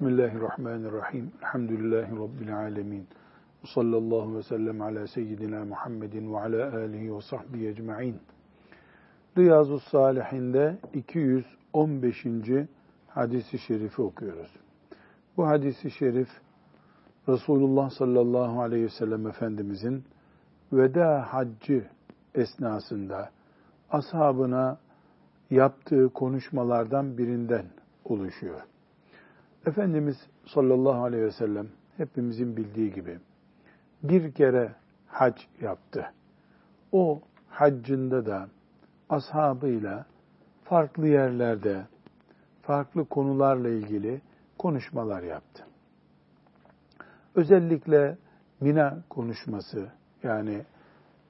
Bismillahirrahmanirrahim. 0.00 1.32
Elhamdülillahi 1.42 2.16
Rabbil 2.16 2.56
alemin. 2.56 3.06
Sallallahu 3.74 4.36
ve 4.36 4.42
sellem 4.42 4.80
ala 4.80 5.06
seyyidina 5.06 5.64
Muhammedin 5.64 6.32
ve 6.32 6.38
ala 6.38 6.76
alihi 6.76 7.16
ve 7.16 7.20
sahbihi 7.20 7.68
ecma'in. 7.68 8.16
Riyazu 9.38 9.80
Salihinde 9.80 10.78
215. 10.94 12.26
hadisi 13.08 13.58
şerifi 13.58 14.02
okuyoruz. 14.02 14.50
Bu 15.36 15.46
hadisi 15.46 15.90
şerif 15.90 16.28
Resulullah 17.28 17.90
sallallahu 17.90 18.62
aleyhi 18.62 18.84
ve 18.84 18.90
sellem 18.98 19.26
Efendimizin 19.26 20.04
veda 20.72 21.34
haccı 21.34 21.84
esnasında 22.34 23.30
ashabına 23.90 24.78
yaptığı 25.50 26.08
konuşmalardan 26.08 27.18
birinden 27.18 27.66
oluşuyor. 28.04 28.60
Efendimiz 29.66 30.16
sallallahu 30.46 31.02
aleyhi 31.04 31.24
ve 31.24 31.30
sellem 31.30 31.68
hepimizin 31.96 32.56
bildiği 32.56 32.92
gibi 32.92 33.18
bir 34.02 34.32
kere 34.32 34.72
hac 35.06 35.34
yaptı. 35.60 36.12
O 36.92 37.20
haccında 37.48 38.26
da 38.26 38.48
ashabıyla 39.08 40.06
farklı 40.64 41.08
yerlerde, 41.08 41.86
farklı 42.62 43.04
konularla 43.04 43.68
ilgili 43.68 44.20
konuşmalar 44.58 45.22
yaptı. 45.22 45.66
Özellikle 47.34 48.18
Mina 48.60 48.98
konuşması, 49.08 49.88
yani 50.22 50.62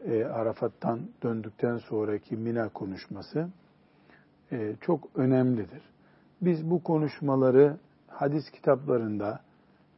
e, 0.05 0.25
Arafat'tan 0.25 1.01
döndükten 1.23 1.79
sonraki 1.79 2.37
Mina 2.37 2.69
konuşması 2.69 3.49
e, 4.53 4.75
çok 4.81 5.09
önemlidir. 5.15 5.83
Biz 6.41 6.71
bu 6.71 6.83
konuşmaları 6.83 7.77
hadis 8.21 8.51
kitaplarında 8.51 9.41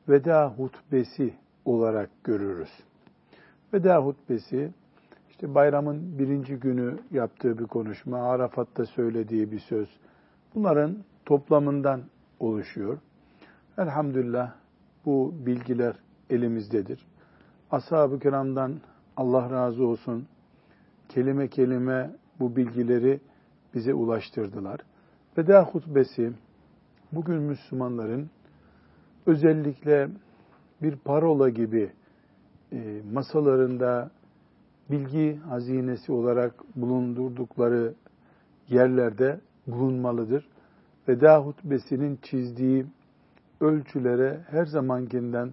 veda 0.09 0.49
hutbesi 0.49 1.35
olarak 1.65 2.11
görürüz. 2.25 2.71
Veda 3.75 3.97
hutbesi 3.97 4.71
işte 5.31 5.55
bayramın 5.55 6.19
birinci 6.19 6.57
günü 6.57 6.99
yaptığı 7.11 7.59
bir 7.59 7.65
konuşma, 7.65 8.19
Arafat'ta 8.19 8.87
söylediği 8.87 9.53
bir 9.53 9.59
söz. 9.59 9.89
Bunların 10.55 10.97
toplamından 11.27 12.03
oluşuyor. 12.41 12.99
Elhamdülillah 13.79 14.53
bu 15.05 15.35
bilgiler 15.47 15.97
elimizdedir. 16.31 17.07
Ashab-ı 17.71 18.19
kiramdan 18.19 18.81
Allah 19.17 19.51
razı 19.51 19.87
olsun 19.87 20.27
kelime 21.09 21.49
kelime 21.49 22.11
bu 22.41 22.57
bilgileri 22.57 23.21
bize 23.75 23.95
ulaştırdılar. 23.95 24.81
Veda 25.39 25.65
hutbesi 25.65 26.33
bugün 27.13 27.43
Müslümanların 27.43 28.31
özellikle 29.27 30.09
bir 30.83 30.97
parola 30.97 31.49
gibi 31.49 31.91
e, 32.73 33.01
masalarında 33.13 34.11
bilgi 34.91 35.37
hazinesi 35.49 36.13
olarak 36.13 36.55
bulundurdukları 36.77 37.95
yerlerde 38.69 39.41
bulunmalıdır. 39.67 40.49
Veda 41.09 41.39
hutbesinin 41.39 42.19
çizdiği 42.23 42.87
ölçülere 43.61 44.41
her 44.51 44.67
zamankinden 44.67 45.51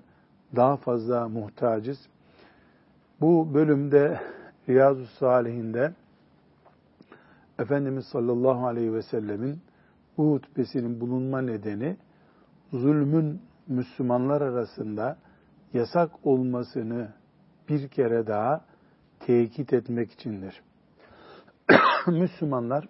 daha 0.56 0.78
fazla 0.78 1.30
muhtacız. 1.30 1.98
Bu 3.22 3.54
bölümde 3.54 4.20
Riyazu 4.70 5.06
Salihinde 5.06 5.94
Efendimiz 7.60 8.06
sallallahu 8.06 8.68
aleyhi 8.68 8.94
ve 8.94 9.02
sellemin 9.02 9.60
bu 10.20 10.34
hutbesinin 10.34 11.02
bulunma 11.02 11.42
nedeni 11.42 11.98
zulmün 12.72 13.42
Müslümanlar 13.68 14.42
arasında 14.42 15.18
yasak 15.74 16.12
olmasını 16.24 17.14
bir 17.70 17.88
kere 17.88 18.28
daha 18.28 18.66
tekit 19.20 19.74
etmek 19.74 20.12
içindir. 20.12 20.62
Müslümanlar 22.08 22.90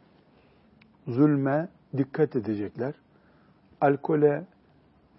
zulme 1.08 1.70
dikkat 1.98 2.36
edecekler. 2.36 2.94
Alkole 3.82 4.46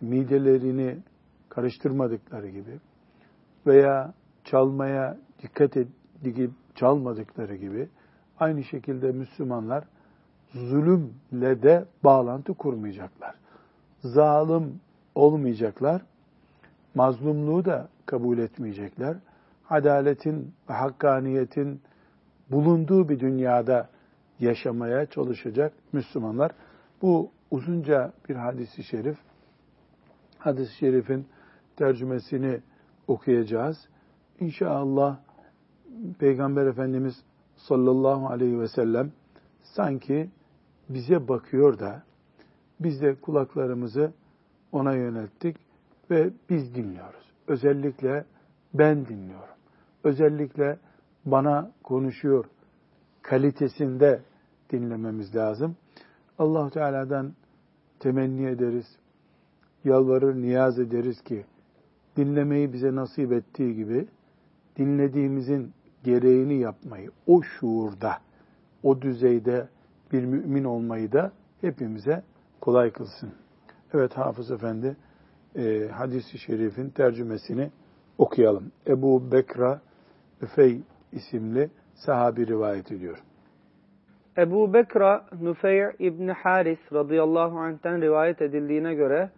midelerini 0.00 0.98
karıştırmadıkları 1.48 2.48
gibi 2.48 2.80
veya 3.66 4.14
çalmaya 4.44 5.18
dikkat 5.42 5.76
edip 5.76 6.50
çalmadıkları 6.74 7.56
gibi 7.56 7.88
aynı 8.38 8.64
şekilde 8.64 9.12
Müslümanlar 9.12 9.84
zulümle 10.54 11.62
de 11.62 11.84
bağlantı 12.04 12.54
kurmayacaklar. 12.54 13.34
Zalim 14.00 14.80
olmayacaklar. 15.14 16.02
Mazlumluğu 16.94 17.64
da 17.64 17.88
kabul 18.06 18.38
etmeyecekler. 18.38 19.16
Adaletin 19.70 20.54
ve 20.68 20.72
hakkaniyetin 20.72 21.80
bulunduğu 22.50 23.08
bir 23.08 23.20
dünyada 23.20 23.88
yaşamaya 24.40 25.06
çalışacak 25.06 25.72
Müslümanlar. 25.92 26.52
Bu 27.02 27.30
uzunca 27.50 28.12
bir 28.28 28.36
hadisi 28.36 28.84
şerif. 28.84 29.18
Hadis-i 30.38 30.74
şerifin 30.74 31.26
tercümesini 31.76 32.60
okuyacağız. 33.08 33.88
İnşallah 34.40 35.18
Peygamber 36.18 36.66
Efendimiz 36.66 37.22
sallallahu 37.56 38.28
aleyhi 38.28 38.60
ve 38.60 38.68
sellem 38.68 39.12
sanki 39.62 40.30
bize 40.90 41.28
bakıyor 41.28 41.78
da 41.78 42.02
biz 42.80 43.02
de 43.02 43.14
kulaklarımızı 43.14 44.12
ona 44.72 44.94
yönelttik 44.94 45.56
ve 46.10 46.30
biz 46.50 46.74
dinliyoruz. 46.74 47.32
Özellikle 47.48 48.24
ben 48.74 49.06
dinliyorum. 49.06 49.54
Özellikle 50.04 50.78
bana 51.24 51.70
konuşuyor 51.82 52.44
kalitesinde 53.22 54.20
dinlememiz 54.70 55.36
lazım. 55.36 55.76
allah 56.38 56.70
Teala'dan 56.70 57.32
temenni 58.00 58.46
ederiz, 58.46 58.86
yalvarır, 59.84 60.34
niyaz 60.34 60.78
ederiz 60.78 61.22
ki 61.22 61.44
dinlemeyi 62.16 62.72
bize 62.72 62.94
nasip 62.94 63.32
ettiği 63.32 63.74
gibi 63.74 64.08
dinlediğimizin 64.76 65.72
gereğini 66.04 66.54
yapmayı 66.54 67.10
o 67.26 67.42
şuurda, 67.42 68.12
o 68.82 69.02
düzeyde 69.02 69.68
bir 70.12 70.24
mümin 70.24 70.64
olmayı 70.64 71.12
da 71.12 71.32
hepimize 71.60 72.22
kolay 72.60 72.90
kılsın. 72.90 73.32
Evet 73.94 74.16
Hafız 74.16 74.50
Efendi 74.50 74.96
e, 75.56 75.88
hadisi 75.88 76.38
şerifin 76.38 76.90
tercümesini 76.90 77.70
okuyalım. 78.18 78.72
Ebu 78.86 79.32
Bekra 79.32 79.80
Üfey 80.42 80.80
isimli 81.12 81.70
sahabi 81.94 82.46
rivayet 82.46 82.92
ediyor. 82.92 83.18
Ebu 84.38 84.74
Bekra 84.74 85.26
Nufey 85.40 85.82
İbni 85.98 86.32
Haris 86.32 86.78
radıyallahu 86.92 87.58
anh'ten 87.58 88.02
rivayet 88.02 88.42
edildiğine 88.42 88.94
göre 88.94 89.30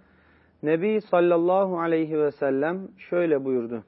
Nebi 0.63 1.01
sallallahu 1.11 1.81
aleyhi 1.81 2.19
ve 2.19 2.31
sellem 2.33 2.89
şöyle 2.99 3.45
buyurdu. 3.45 3.85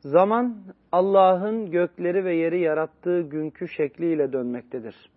Zaman 0.00 0.56
Allah'ın 0.92 1.70
gökleri 1.70 2.24
ve 2.24 2.34
yeri 2.34 2.60
yarattığı 2.60 3.20
günkü 3.20 3.68
şekliyle 3.68 4.32
dönmektedir. 4.32 5.10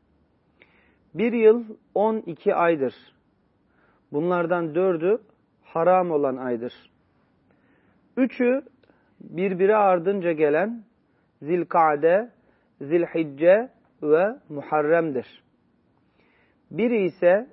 Bir 1.15 1.33
yıl 1.33 1.63
on 1.95 2.18
iki 2.18 2.56
aydır. 2.56 2.94
Bunlardan 4.12 4.75
dördü 4.75 5.21
haram 5.63 6.12
olan 6.12 6.38
aydır. 6.38 6.74
Üçü 8.18 8.62
birbiri 9.21 9.75
ardınca 9.75 10.31
gelen 10.31 10.83
Zilkade, 11.42 12.30
Zilhicce 12.81 13.69
ve 14.04 14.36
Muharrem'dir. 14.50 15.44
Biri 16.71 17.06
ise 17.06 17.48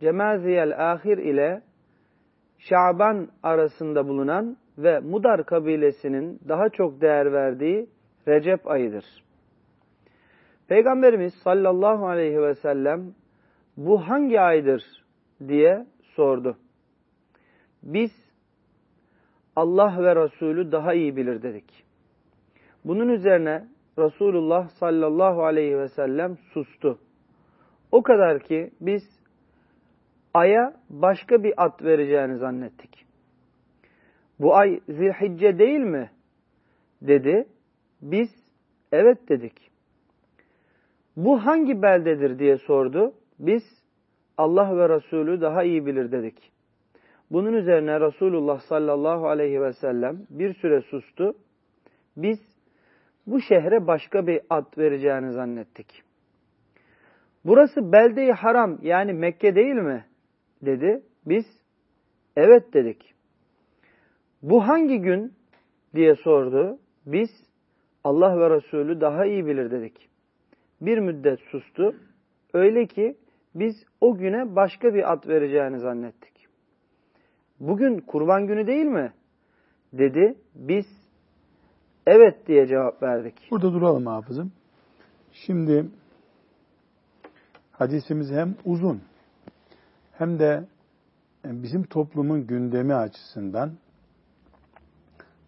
Cemaziyel 0.00 0.92
Ahir 0.92 1.18
ile 1.18 1.62
Şaban 2.58 3.28
arasında 3.42 4.08
bulunan 4.08 4.56
ve 4.78 5.00
Mudar 5.00 5.46
kabilesinin 5.46 6.40
daha 6.48 6.68
çok 6.68 7.00
değer 7.00 7.32
verdiği 7.32 7.88
Recep 8.28 8.66
ayıdır. 8.66 9.04
Peygamberimiz 10.68 11.34
sallallahu 11.34 12.06
aleyhi 12.06 12.42
ve 12.42 12.54
sellem 12.54 13.14
bu 13.76 14.08
hangi 14.08 14.40
aydır 14.40 14.82
diye 15.48 15.86
sordu. 16.02 16.56
Biz 17.82 18.10
Allah 19.56 19.96
ve 20.02 20.16
Resulü 20.16 20.72
daha 20.72 20.94
iyi 20.94 21.16
bilir 21.16 21.42
dedik. 21.42 21.84
Bunun 22.84 23.08
üzerine 23.08 23.64
Resulullah 23.98 24.68
sallallahu 24.68 25.44
aleyhi 25.44 25.78
ve 25.78 25.88
sellem 25.88 26.36
sustu. 26.36 26.98
O 27.92 28.02
kadar 28.02 28.40
ki 28.40 28.70
biz 28.80 29.02
aya 30.34 30.74
başka 30.90 31.42
bir 31.42 31.64
ad 31.64 31.84
vereceğini 31.84 32.36
zannettik. 32.36 33.06
Bu 34.40 34.56
ay 34.56 34.80
Zilhicce 34.88 35.58
değil 35.58 35.80
mi? 35.80 36.10
dedi. 37.02 37.48
Biz 38.02 38.28
evet 38.92 39.28
dedik. 39.28 39.70
Bu 41.16 41.46
hangi 41.46 41.82
beldedir 41.82 42.38
diye 42.38 42.58
sordu. 42.58 43.14
Biz 43.38 43.62
Allah 44.38 44.76
ve 44.76 44.88
Resulü 44.88 45.40
daha 45.40 45.62
iyi 45.62 45.86
bilir 45.86 46.12
dedik. 46.12 46.52
Bunun 47.30 47.52
üzerine 47.52 48.00
Resulullah 48.00 48.60
sallallahu 48.60 49.28
aleyhi 49.28 49.60
ve 49.62 49.72
sellem 49.72 50.18
bir 50.30 50.54
süre 50.54 50.80
sustu. 50.80 51.34
Biz 52.16 52.38
bu 53.26 53.40
şehre 53.40 53.86
başka 53.86 54.26
bir 54.26 54.40
ad 54.50 54.78
vereceğini 54.78 55.32
zannettik. 55.32 56.02
Burası 57.44 57.92
belde-i 57.92 58.32
haram 58.32 58.78
yani 58.82 59.12
Mekke 59.12 59.54
değil 59.54 59.74
mi? 59.74 60.04
dedi. 60.62 61.02
Biz 61.26 61.44
evet 62.36 62.74
dedik. 62.74 63.14
Bu 64.42 64.68
hangi 64.68 65.00
gün 65.00 65.32
diye 65.94 66.14
sordu. 66.14 66.78
Biz 67.06 67.30
Allah 68.04 68.40
ve 68.40 68.50
Resulü 68.50 69.00
daha 69.00 69.26
iyi 69.26 69.46
bilir 69.46 69.70
dedik. 69.70 70.08
Bir 70.86 70.98
müddet 70.98 71.40
sustu. 71.40 71.96
Öyle 72.52 72.86
ki 72.86 73.16
biz 73.54 73.84
o 74.00 74.16
güne 74.16 74.56
başka 74.56 74.94
bir 74.94 75.12
ad 75.12 75.28
vereceğini 75.28 75.78
zannettik. 75.78 76.46
Bugün 77.60 78.00
kurban 78.00 78.46
günü 78.46 78.66
değil 78.66 78.86
mi? 78.86 79.12
Dedi. 79.92 80.34
Biz 80.54 80.86
evet 82.06 82.46
diye 82.46 82.66
cevap 82.66 83.02
verdik. 83.02 83.34
Burada 83.50 83.72
duralım 83.72 84.06
hafızım. 84.06 84.52
Şimdi 85.32 85.86
hadisimiz 87.72 88.30
hem 88.30 88.54
uzun 88.64 89.02
hem 90.12 90.38
de 90.38 90.64
bizim 91.44 91.82
toplumun 91.82 92.46
gündemi 92.46 92.94
açısından 92.94 93.72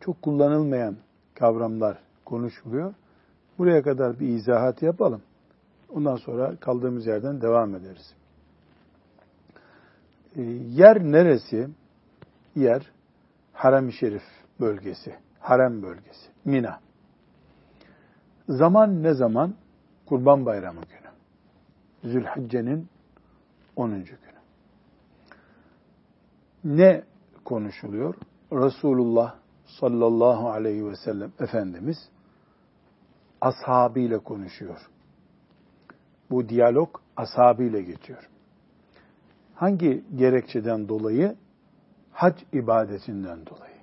çok 0.01 0.23
kullanılmayan 0.23 0.97
kavramlar 1.35 1.99
konuşuluyor. 2.25 2.95
Buraya 3.59 3.83
kadar 3.83 4.21
bir 4.21 4.29
izahat 4.29 4.83
yapalım. 4.83 5.23
Ondan 5.89 6.17
sonra 6.17 6.57
kaldığımız 6.57 7.07
yerden 7.07 7.41
devam 7.41 7.75
ederiz. 7.75 8.15
Ee, 10.37 10.43
yer 10.69 11.03
neresi? 11.03 11.69
Yer 12.55 12.91
Harem-i 13.53 13.93
Şerif 13.93 14.23
bölgesi, 14.61 15.17
Harem 15.41 15.83
bölgesi, 15.83 16.31
Mina. 16.45 16.81
Zaman 18.49 19.03
ne 19.03 19.15
zaman? 19.15 19.55
Kurban 20.07 20.47
Bayramı 20.47 20.81
günü. 20.81 21.13
Zülhicce'nin 22.13 22.89
10. 23.77 23.91
günü. 23.91 24.07
Ne 26.65 27.05
konuşuluyor? 27.45 28.15
Resulullah 28.53 29.35
sallallahu 29.67 30.51
aleyhi 30.51 30.87
ve 30.87 30.97
sellem 30.97 31.33
Efendimiz 31.41 31.97
ashabıyla 33.41 34.19
konuşuyor. 34.19 34.91
Bu 36.31 36.49
diyalog 36.49 37.01
ashabıyla 37.17 37.81
geçiyor. 37.81 38.29
Hangi 39.55 40.05
gerekçeden 40.17 40.89
dolayı? 40.89 41.37
Hac 42.13 42.35
ibadetinden 42.53 43.47
dolayı. 43.47 43.77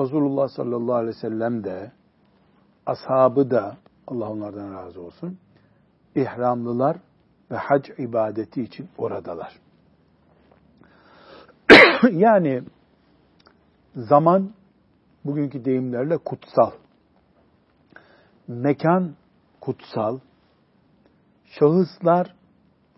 Resulullah 0.00 0.48
sallallahu 0.48 0.94
aleyhi 0.94 1.16
ve 1.16 1.20
sellem 1.20 1.64
de 1.64 1.92
ashabı 2.86 3.50
da 3.50 3.76
Allah 4.06 4.30
onlardan 4.30 4.74
razı 4.74 5.00
olsun 5.00 5.38
ihramlılar 6.14 6.96
ve 7.50 7.56
hac 7.56 7.90
ibadeti 7.98 8.62
için 8.62 8.88
oradalar. 8.98 9.60
yani 12.12 12.62
zaman 13.94 14.50
bugünkü 15.24 15.64
deyimlerle 15.64 16.16
kutsal. 16.16 16.70
Mekan 18.48 19.16
kutsal. 19.60 20.18
Şahıslar 21.44 22.34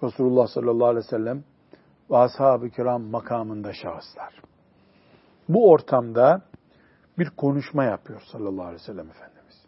Resulullah 0.02 0.46
sallallahu 0.46 0.86
aleyhi 0.86 1.06
ve 1.06 1.10
sellem 1.10 1.44
ve 2.10 2.16
ashab-ı 2.16 2.70
kiram 2.70 3.02
makamında 3.02 3.72
şahıslar. 3.72 4.42
Bu 5.48 5.70
ortamda 5.70 6.42
bir 7.18 7.30
konuşma 7.30 7.84
yapıyor 7.84 8.22
sallallahu 8.32 8.64
aleyhi 8.64 8.82
ve 8.82 8.86
sellem 8.86 9.10
Efendimiz. 9.10 9.66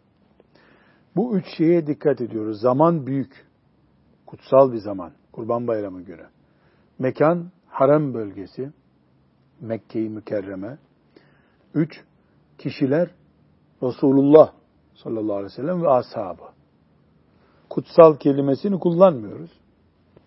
Bu 1.15 1.37
üç 1.37 1.45
şeye 1.57 1.87
dikkat 1.87 2.21
ediyoruz. 2.21 2.61
Zaman 2.61 3.07
büyük, 3.07 3.47
kutsal 4.25 4.71
bir 4.71 4.77
zaman, 4.77 5.11
Kurban 5.31 5.67
Bayramı 5.67 6.01
günü. 6.01 6.25
Mekan, 6.99 7.51
harem 7.67 8.13
bölgesi, 8.13 8.71
Mekke-i 9.61 10.09
Mükerreme. 10.09 10.77
Üç, 11.73 12.03
kişiler 12.57 13.09
Resulullah 13.83 14.53
sallallahu 14.95 15.35
aleyhi 15.35 15.51
ve 15.51 15.55
sellem 15.55 15.83
ve 15.83 15.89
ashabı. 15.89 16.43
Kutsal 17.69 18.17
kelimesini 18.17 18.79
kullanmıyoruz. 18.79 19.51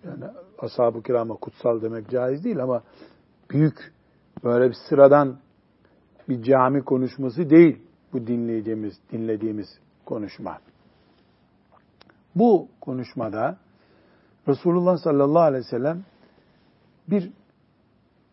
Yani 0.04 0.24
ashab-ı 0.58 1.02
kirama 1.02 1.34
kutsal 1.34 1.82
demek 1.82 2.10
caiz 2.10 2.44
değil 2.44 2.62
ama 2.62 2.82
büyük, 3.50 3.92
böyle 4.44 4.68
bir 4.68 4.76
sıradan 4.88 5.36
bir 6.28 6.42
cami 6.42 6.84
konuşması 6.84 7.50
değil 7.50 7.82
bu 8.12 8.26
dinlediğimiz, 8.26 8.98
dinlediğimiz 9.12 9.78
konuşma. 10.04 10.58
Bu 12.34 12.68
konuşmada 12.80 13.58
Resulullah 14.48 14.98
sallallahu 14.98 15.42
aleyhi 15.42 15.64
ve 15.64 15.68
sellem 15.68 16.04
bir 17.08 17.32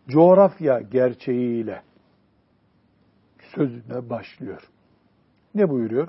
coğrafya 0.08 0.82
gerçeğiyle 0.82 1.84
sözüne 3.56 4.10
başlıyor. 4.10 4.70
Ne 5.56 5.70
buyuruyor? 5.70 6.08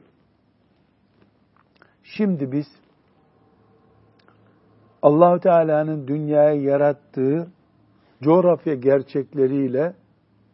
Şimdi 2.17 2.53
biz 2.53 2.67
Allahu 5.03 5.41
Teala'nın 5.41 6.09
dünyayı 6.09 6.63
yarattığı 6.63 7.47
coğrafya 8.23 8.75
gerçekleriyle 8.75 9.95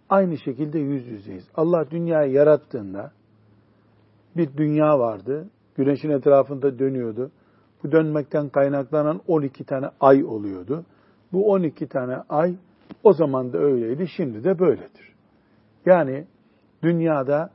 aynı 0.08 0.38
şekilde 0.38 0.78
yüz 0.78 1.06
yüzeyiz. 1.06 1.44
Allah 1.54 1.90
dünyayı 1.90 2.32
yarattığında 2.32 3.12
bir 4.36 4.56
dünya 4.56 4.98
vardı. 4.98 5.50
Güneşin 5.74 6.10
etrafında 6.10 6.78
dönüyordu. 6.78 7.30
Bu 7.84 7.92
dönmekten 7.92 8.48
kaynaklanan 8.48 9.20
12 9.26 9.64
tane 9.64 9.86
ay 10.00 10.24
oluyordu. 10.24 10.84
Bu 11.32 11.50
12 11.50 11.88
tane 11.88 12.16
ay 12.28 12.56
o 13.04 13.12
zaman 13.12 13.52
da 13.52 13.58
öyleydi, 13.58 14.08
şimdi 14.16 14.44
de 14.44 14.58
böyledir. 14.58 15.14
Yani 15.86 16.26
dünyada 16.82 17.50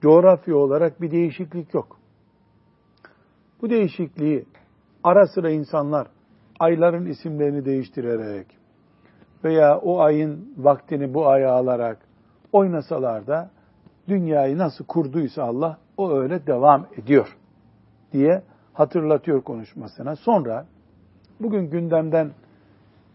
coğrafya 0.00 0.56
olarak 0.56 1.00
bir 1.00 1.10
değişiklik 1.10 1.74
yok. 1.74 2.01
Bu 3.62 3.70
değişikliği 3.70 4.44
ara 5.04 5.26
sıra 5.26 5.50
insanlar 5.50 6.06
ayların 6.60 7.06
isimlerini 7.06 7.64
değiştirerek 7.64 8.46
veya 9.44 9.78
o 9.78 10.00
ayın 10.00 10.54
vaktini 10.56 11.14
bu 11.14 11.28
aya 11.28 11.52
alarak 11.52 11.98
oynasalar 12.52 13.26
da 13.26 13.50
dünyayı 14.08 14.58
nasıl 14.58 14.84
kurduysa 14.84 15.42
Allah 15.42 15.78
o 15.96 16.12
öyle 16.12 16.46
devam 16.46 16.86
ediyor 16.96 17.36
diye 18.12 18.42
hatırlatıyor 18.72 19.42
konuşmasına. 19.42 20.16
Sonra 20.16 20.66
bugün 21.40 21.70
gündemden 21.70 22.32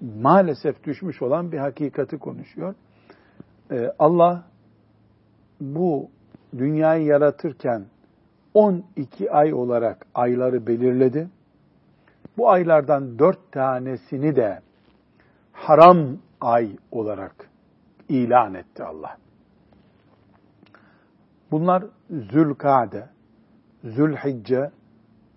maalesef 0.02 0.84
düşmüş 0.84 1.22
olan 1.22 1.52
bir 1.52 1.58
hakikati 1.58 2.18
konuşuyor. 2.18 2.76
Ee, 3.72 3.92
Allah 4.00 4.44
bu 5.62 6.10
dünyayı 6.58 7.06
yaratırken 7.06 7.86
12 8.58 9.32
ay 9.32 9.54
olarak 9.54 10.08
ayları 10.16 10.68
belirledi. 10.68 11.30
Bu 12.38 12.50
aylardan 12.50 13.20
dört 13.20 13.52
tanesini 13.52 14.36
de 14.36 14.62
haram 15.54 16.18
ay 16.42 16.78
olarak 16.92 17.50
ilan 18.10 18.54
etti 18.54 18.84
Allah. 18.84 19.18
Bunlar 21.52 21.86
Zülkade, 22.10 23.10
Zülhicce, 23.84 24.72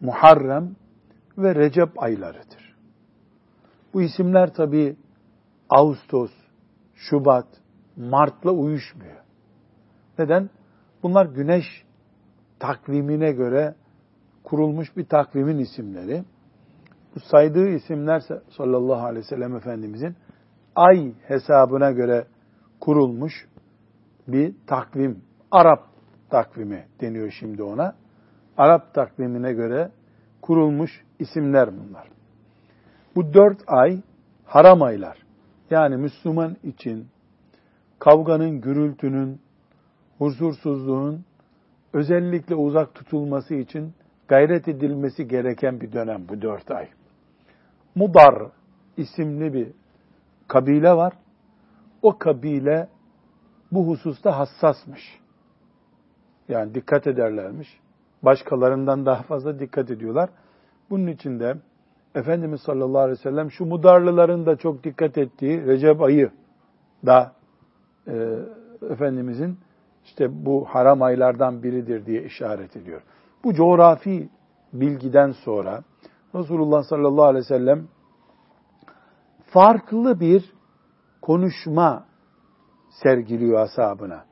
Muharrem 0.01 0.77
ve 1.39 1.55
Recep 1.55 2.03
aylarıdır. 2.03 2.77
Bu 3.95 4.03
isimler 4.03 4.55
tabi 4.55 4.97
Ağustos, 5.71 6.33
Şubat, 6.95 7.47
Mart'la 7.97 8.51
uyuşmuyor. 8.51 9.17
Neden? 10.19 10.51
Bunlar 11.03 11.27
güneş 11.27 11.85
takvimine 12.61 13.33
göre 13.33 13.75
kurulmuş 14.45 14.97
bir 14.97 15.05
takvimin 15.05 15.59
isimleri. 15.59 16.25
Bu 17.15 17.21
saydığı 17.21 17.69
isimler 17.69 18.23
sallallahu 18.57 19.03
aleyhi 19.07 19.25
ve 19.25 19.29
sellem 19.29 19.57
Efendimizin 19.57 20.17
ay 20.77 21.13
hesabına 21.29 21.91
göre 21.91 22.27
kurulmuş 22.81 23.49
bir 24.29 24.55
takvim. 24.67 25.23
Arap 25.51 25.87
takvimi 26.31 26.87
deniyor 27.01 27.31
şimdi 27.41 27.63
ona. 27.63 27.95
Arap 28.57 28.95
takvimine 28.95 29.53
göre 29.53 29.91
kurulmuş 30.43 31.05
isimler 31.19 31.71
bunlar. 31.73 32.09
Bu 33.17 33.35
dört 33.35 33.63
ay 33.67 34.03
haram 34.45 34.83
aylar. 34.83 35.19
Yani 35.71 35.97
Müslüman 35.97 36.57
için 36.63 37.09
kavganın, 37.99 38.61
gürültünün, 38.61 39.41
huzursuzluğun 40.19 41.25
özellikle 41.93 42.55
uzak 42.55 42.95
tutulması 42.95 43.55
için 43.55 43.93
gayret 44.29 44.69
edilmesi 44.69 45.29
gereken 45.29 45.81
bir 45.81 45.93
dönem 45.93 46.29
bu 46.29 46.43
dört 46.43 46.71
ay. 46.71 46.89
Mudar 47.95 48.35
isimli 48.97 49.55
bir 49.55 49.69
kabile 50.49 50.97
var. 50.97 51.13
o 52.03 52.19
kabile 52.19 52.89
bu 53.73 53.89
hususta 53.89 54.39
hassasmış. 54.39 55.21
Yani 56.49 56.75
dikkat 56.75 57.07
ederlermiş. 57.07 57.81
Başkalarından 58.23 59.07
daha 59.07 59.23
fazla 59.23 59.59
dikkat 59.59 59.91
ediyorlar. 59.91 60.31
Bunun 60.91 61.07
için 61.07 61.41
de 61.41 61.57
Efendimiz 62.15 62.61
sallallahu 62.61 62.99
aleyhi 62.99 63.19
ve 63.19 63.23
sellem 63.23 63.51
şu 63.51 63.65
mudarlıların 63.65 64.47
da 64.47 64.57
çok 64.57 64.85
dikkat 64.85 65.19
ettiği 65.19 65.67
Recep 65.67 66.03
ayı 66.03 66.31
da 67.07 67.33
e, 68.09 68.37
Efendimizin 68.91 69.59
işte 70.05 70.47
bu 70.47 70.65
haram 70.65 71.03
aylardan 71.03 71.63
biridir 71.63 72.07
diye 72.07 72.23
işaret 72.23 72.77
ediyor. 72.77 73.03
Bu 73.45 73.55
coğrafi 73.55 74.29
bilgiden 74.73 75.33
sonra 75.33 75.83
Resulullah 76.35 76.83
sallallahu 76.83 77.25
aleyhi 77.25 77.45
ve 77.45 77.49
sellem 77.49 77.89
farklı 79.53 80.21
bir 80.21 80.53
konuşma 81.23 82.07
sergiliyor 82.91 83.61
ashabına. 83.61 84.25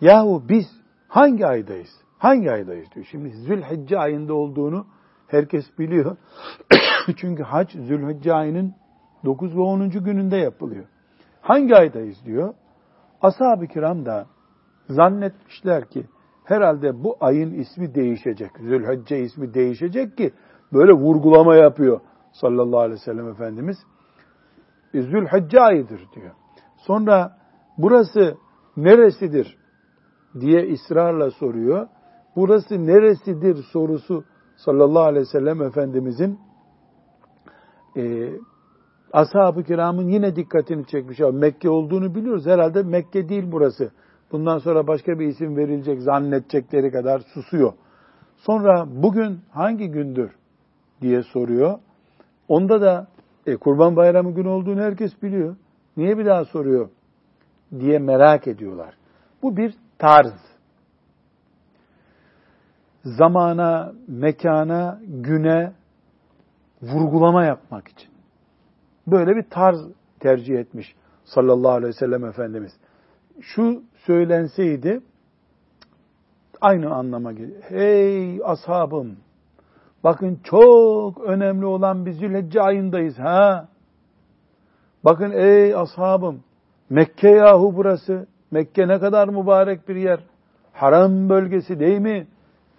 Yahu 0.00 0.42
biz 0.48 0.66
hangi 1.08 1.46
aydayız? 1.46 1.90
Hangi 2.18 2.50
aydayız 2.50 2.88
diyor. 2.94 3.06
Şimdi 3.10 3.30
Zülhicce 3.30 3.98
ayında 3.98 4.34
olduğunu 4.34 4.86
herkes 5.26 5.78
biliyor. 5.78 6.16
Çünkü 7.16 7.42
hac 7.42 7.70
Zülhicce 7.70 8.34
ayının 8.34 8.74
9 9.24 9.56
ve 9.56 9.60
10. 9.60 9.90
gününde 9.90 10.36
yapılıyor. 10.36 10.84
Hangi 11.40 11.76
aydayız 11.76 12.24
diyor. 12.24 12.54
Ashab-ı 13.22 13.66
kiram 13.66 14.06
da 14.06 14.26
zannetmişler 14.88 15.84
ki 15.84 16.06
herhalde 16.44 17.04
bu 17.04 17.16
ayın 17.20 17.54
ismi 17.54 17.94
değişecek. 17.94 18.50
Zülhicce 18.60 19.20
ismi 19.20 19.54
değişecek 19.54 20.16
ki 20.16 20.32
böyle 20.72 20.92
vurgulama 20.92 21.54
yapıyor 21.54 22.00
sallallahu 22.32 22.80
aleyhi 22.80 23.00
ve 23.00 23.04
sellem 23.04 23.28
Efendimiz. 23.28 23.76
E, 24.94 25.60
ayıdır 25.60 26.00
diyor. 26.14 26.30
Sonra 26.76 27.36
burası 27.78 28.36
neresidir 28.76 29.58
diye 30.40 30.72
ısrarla 30.72 31.30
soruyor. 31.30 31.88
Burası 32.36 32.86
neresidir 32.86 33.62
sorusu 33.72 34.24
sallallahu 34.56 35.02
aleyhi 35.02 35.26
ve 35.26 35.30
sellem 35.30 35.62
Efendimizin 35.62 36.38
e, 37.96 38.30
ashab-ı 39.12 39.64
kiramın 39.64 40.08
yine 40.08 40.36
dikkatini 40.36 40.86
çekmiş. 40.86 41.18
Mekke 41.32 41.70
olduğunu 41.70 42.14
biliyoruz. 42.14 42.46
Herhalde 42.46 42.82
Mekke 42.82 43.28
değil 43.28 43.44
burası. 43.52 43.92
Bundan 44.34 44.58
sonra 44.58 44.86
başka 44.86 45.18
bir 45.18 45.26
isim 45.26 45.56
verilecek 45.56 46.02
zannedecekleri 46.02 46.90
kadar 46.90 47.20
susuyor. 47.20 47.72
Sonra 48.36 48.86
bugün 48.88 49.40
hangi 49.50 49.90
gündür 49.90 50.30
diye 51.00 51.22
soruyor. 51.22 51.78
Onda 52.48 52.80
da 52.80 53.06
e, 53.46 53.56
Kurban 53.56 53.96
Bayramı 53.96 54.34
günü 54.34 54.48
olduğunu 54.48 54.80
herkes 54.80 55.22
biliyor. 55.22 55.56
Niye 55.96 56.18
bir 56.18 56.26
daha 56.26 56.44
soruyor 56.44 56.88
diye 57.80 57.98
merak 57.98 58.46
ediyorlar. 58.46 58.94
Bu 59.42 59.56
bir 59.56 59.74
tarz. 59.98 60.32
Zamana, 63.04 63.92
mekana, 64.08 65.00
güne 65.06 65.72
vurgulama 66.82 67.44
yapmak 67.44 67.88
için. 67.88 68.10
Böyle 69.06 69.36
bir 69.36 69.50
tarz 69.50 69.78
tercih 70.20 70.58
etmiş 70.58 70.94
sallallahu 71.24 71.72
aleyhi 71.72 71.94
ve 71.94 71.98
sellem 71.98 72.24
Efendimiz. 72.24 72.72
Şu 73.40 73.82
söylenseydi 74.06 75.00
aynı 76.60 76.94
anlama 76.94 77.32
gelir. 77.32 77.62
Hey 77.68 78.40
ashabım 78.44 79.16
bakın 80.04 80.40
çok 80.44 81.20
önemli 81.20 81.66
olan 81.66 82.06
bir 82.06 82.12
Zülhicce 82.12 82.62
ayındayız 82.62 83.18
ha. 83.18 83.68
Bakın 85.04 85.30
ey 85.30 85.74
ashabım 85.74 86.40
Mekke 86.90 87.28
yahu 87.28 87.76
burası. 87.76 88.26
Mekke 88.50 88.88
ne 88.88 88.98
kadar 88.98 89.28
mübarek 89.28 89.88
bir 89.88 89.96
yer. 89.96 90.20
Haram 90.72 91.28
bölgesi 91.28 91.80
değil 91.80 91.98
mi? 91.98 92.26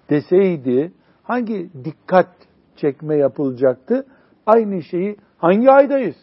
Deseydi 0.10 0.92
hangi 1.24 1.70
dikkat 1.84 2.28
çekme 2.76 3.16
yapılacaktı? 3.16 4.06
Aynı 4.46 4.84
şeyi 4.84 5.18
hangi 5.38 5.72
aydayız? 5.72 6.16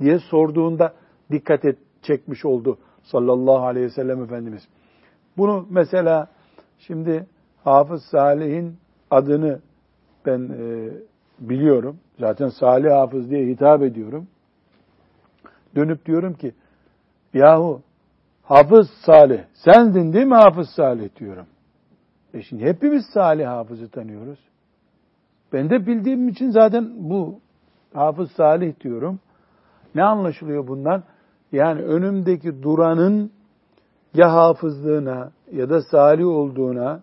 diye 0.00 0.18
sorduğunda 0.18 0.94
dikkat 1.30 1.64
et, 1.64 1.78
çekmiş 2.02 2.44
oldu 2.44 2.78
sallallahu 3.02 3.66
aleyhi 3.66 3.86
ve 3.86 3.90
sellem 3.90 4.22
Efendimiz. 4.22 4.68
Bunu 5.36 5.66
mesela 5.70 6.28
şimdi 6.78 7.26
Hafız 7.64 8.02
Salih'in 8.04 8.76
adını 9.10 9.60
ben 10.26 10.40
e, 10.40 10.90
biliyorum. 11.40 11.98
Zaten 12.18 12.48
Salih 12.48 12.90
Hafız 12.90 13.30
diye 13.30 13.46
hitap 13.46 13.82
ediyorum. 13.82 14.28
Dönüp 15.76 16.06
diyorum 16.06 16.34
ki 16.34 16.54
yahu 17.34 17.82
Hafız 18.42 18.90
Salih 19.06 19.40
sendin 19.52 20.12
değil 20.12 20.26
mi 20.26 20.34
Hafız 20.34 20.68
Salih 20.70 21.08
diyorum. 21.16 21.46
E 22.34 22.42
şimdi 22.42 22.64
hepimiz 22.64 23.06
Salih 23.14 23.46
Hafız'ı 23.46 23.88
tanıyoruz. 23.88 24.38
Ben 25.52 25.70
de 25.70 25.86
bildiğim 25.86 26.28
için 26.28 26.50
zaten 26.50 26.92
bu 26.96 27.40
Hafız 27.94 28.30
Salih 28.30 28.80
diyorum. 28.80 29.20
Ne 29.94 30.04
anlaşılıyor 30.04 30.68
bundan? 30.68 31.02
Yani 31.52 31.82
önümdeki 31.82 32.62
duranın 32.62 33.30
ya 34.14 34.32
hafızlığına 34.32 35.32
ya 35.52 35.70
da 35.70 35.82
salih 35.82 36.26
olduğuna 36.26 37.02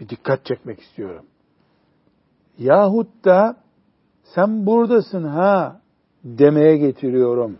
bir 0.00 0.08
dikkat 0.08 0.44
çekmek 0.44 0.80
istiyorum. 0.80 1.24
Yahut 2.58 3.24
da 3.24 3.56
sen 4.34 4.66
buradasın 4.66 5.24
ha 5.24 5.80
demeye 6.24 6.76
getiriyorum. 6.76 7.58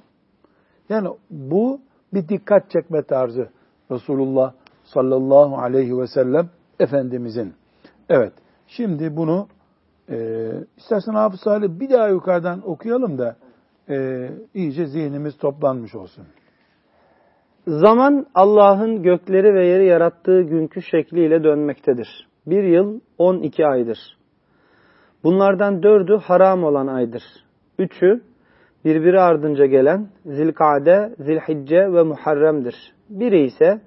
Yani 0.88 1.08
bu 1.30 1.80
bir 2.14 2.28
dikkat 2.28 2.70
çekme 2.70 3.02
tarzı 3.02 3.48
Resulullah 3.90 4.52
sallallahu 4.84 5.58
aleyhi 5.58 5.98
ve 5.98 6.06
sellem 6.06 6.50
Efendimizin. 6.80 7.54
Evet, 8.08 8.32
şimdi 8.66 9.16
bunu 9.16 9.48
e, 10.10 10.16
istersen 10.76 11.12
Hafız 11.12 11.40
Salih 11.40 11.68
bir 11.80 11.90
daha 11.90 12.08
yukarıdan 12.08 12.70
okuyalım 12.70 13.18
da 13.18 13.36
e, 13.88 14.28
iyice 14.54 14.86
zihnimiz 14.86 15.38
toplanmış 15.38 15.94
olsun. 15.94 16.24
Zaman 17.66 18.26
Allah'ın 18.34 19.02
gökleri 19.02 19.54
ve 19.54 19.66
yeri 19.66 19.86
yarattığı 19.86 20.42
günkü 20.42 20.82
şekliyle 20.82 21.44
dönmektedir. 21.44 22.28
Bir 22.46 22.64
yıl 22.64 23.00
12 23.18 23.66
aydır. 23.66 23.98
Bunlardan 25.24 25.82
dördü 25.82 26.16
haram 26.16 26.64
olan 26.64 26.86
aydır. 26.86 27.22
Üçü 27.78 28.20
birbiri 28.84 29.20
ardınca 29.20 29.66
gelen 29.66 30.08
Zilkade, 30.26 31.14
Zilhicce 31.18 31.92
ve 31.92 32.02
Muharrem'dir. 32.02 32.94
Biri 33.10 33.44
ise 33.44 33.80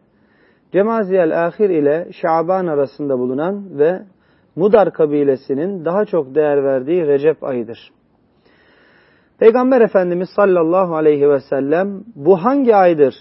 Cemaziyel 0.72 1.46
Ahir 1.46 1.70
ile 1.70 2.08
Şaban 2.12 2.68
arasında 2.68 3.20
bulunan 3.20 3.80
ve 3.80 4.02
Mudar 4.56 4.94
kabilesinin 4.94 5.86
daha 5.86 6.06
çok 6.06 6.36
değer 6.36 6.64
verdiği 6.64 7.08
Recep 7.08 7.44
ayıdır. 7.44 7.92
Peygamber 9.40 9.82
Efendimiz 9.82 10.30
sallallahu 10.36 10.96
aleyhi 10.96 11.30
ve 11.30 11.40
sellem 11.40 12.04
bu 12.16 12.38
hangi 12.38 12.76
aydır 12.76 13.16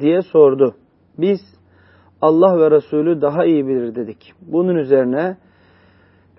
diye 0.00 0.22
sordu. 0.22 0.74
Biz 1.18 1.40
Allah 2.22 2.58
ve 2.58 2.70
Resulü 2.70 3.20
daha 3.20 3.44
iyi 3.44 3.66
bilir 3.66 3.94
dedik. 3.94 4.32
Bunun 4.42 4.76
üzerine 4.76 5.36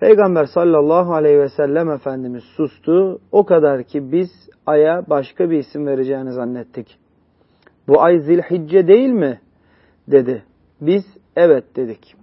Peygamber 0.00 0.44
sallallahu 0.44 1.14
aleyhi 1.14 1.38
ve 1.38 1.48
sellem 1.48 1.90
Efendimiz 1.90 2.44
sustu. 2.56 3.20
O 3.32 3.44
kadar 3.44 3.82
ki 3.82 4.12
biz 4.12 4.30
aya 4.66 5.04
başka 5.10 5.50
bir 5.50 5.58
isim 5.58 5.86
vereceğini 5.86 6.32
zannettik. 6.32 6.98
Bu 7.88 8.02
ay 8.02 8.18
zilhicce 8.18 8.86
değil 8.86 9.10
mi? 9.10 9.40
dedi. 10.08 10.42
Biz 10.80 11.04
evet 11.36 11.76
dedik. 11.76 12.14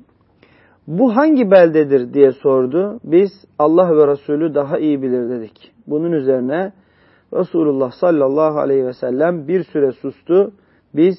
Bu 0.87 1.15
hangi 1.15 1.51
beldedir 1.51 2.13
diye 2.13 2.31
sordu. 2.31 2.99
Biz 3.03 3.31
Allah 3.59 3.97
ve 3.97 4.07
Resulü 4.07 4.55
daha 4.55 4.79
iyi 4.79 5.01
bilir 5.01 5.29
dedik. 5.29 5.71
Bunun 5.87 6.11
üzerine 6.11 6.71
Resulullah 7.33 7.91
sallallahu 7.91 8.59
aleyhi 8.59 8.85
ve 8.85 8.93
sellem 8.93 9.47
bir 9.47 9.63
süre 9.63 9.91
sustu. 9.91 10.51
Biz 10.95 11.15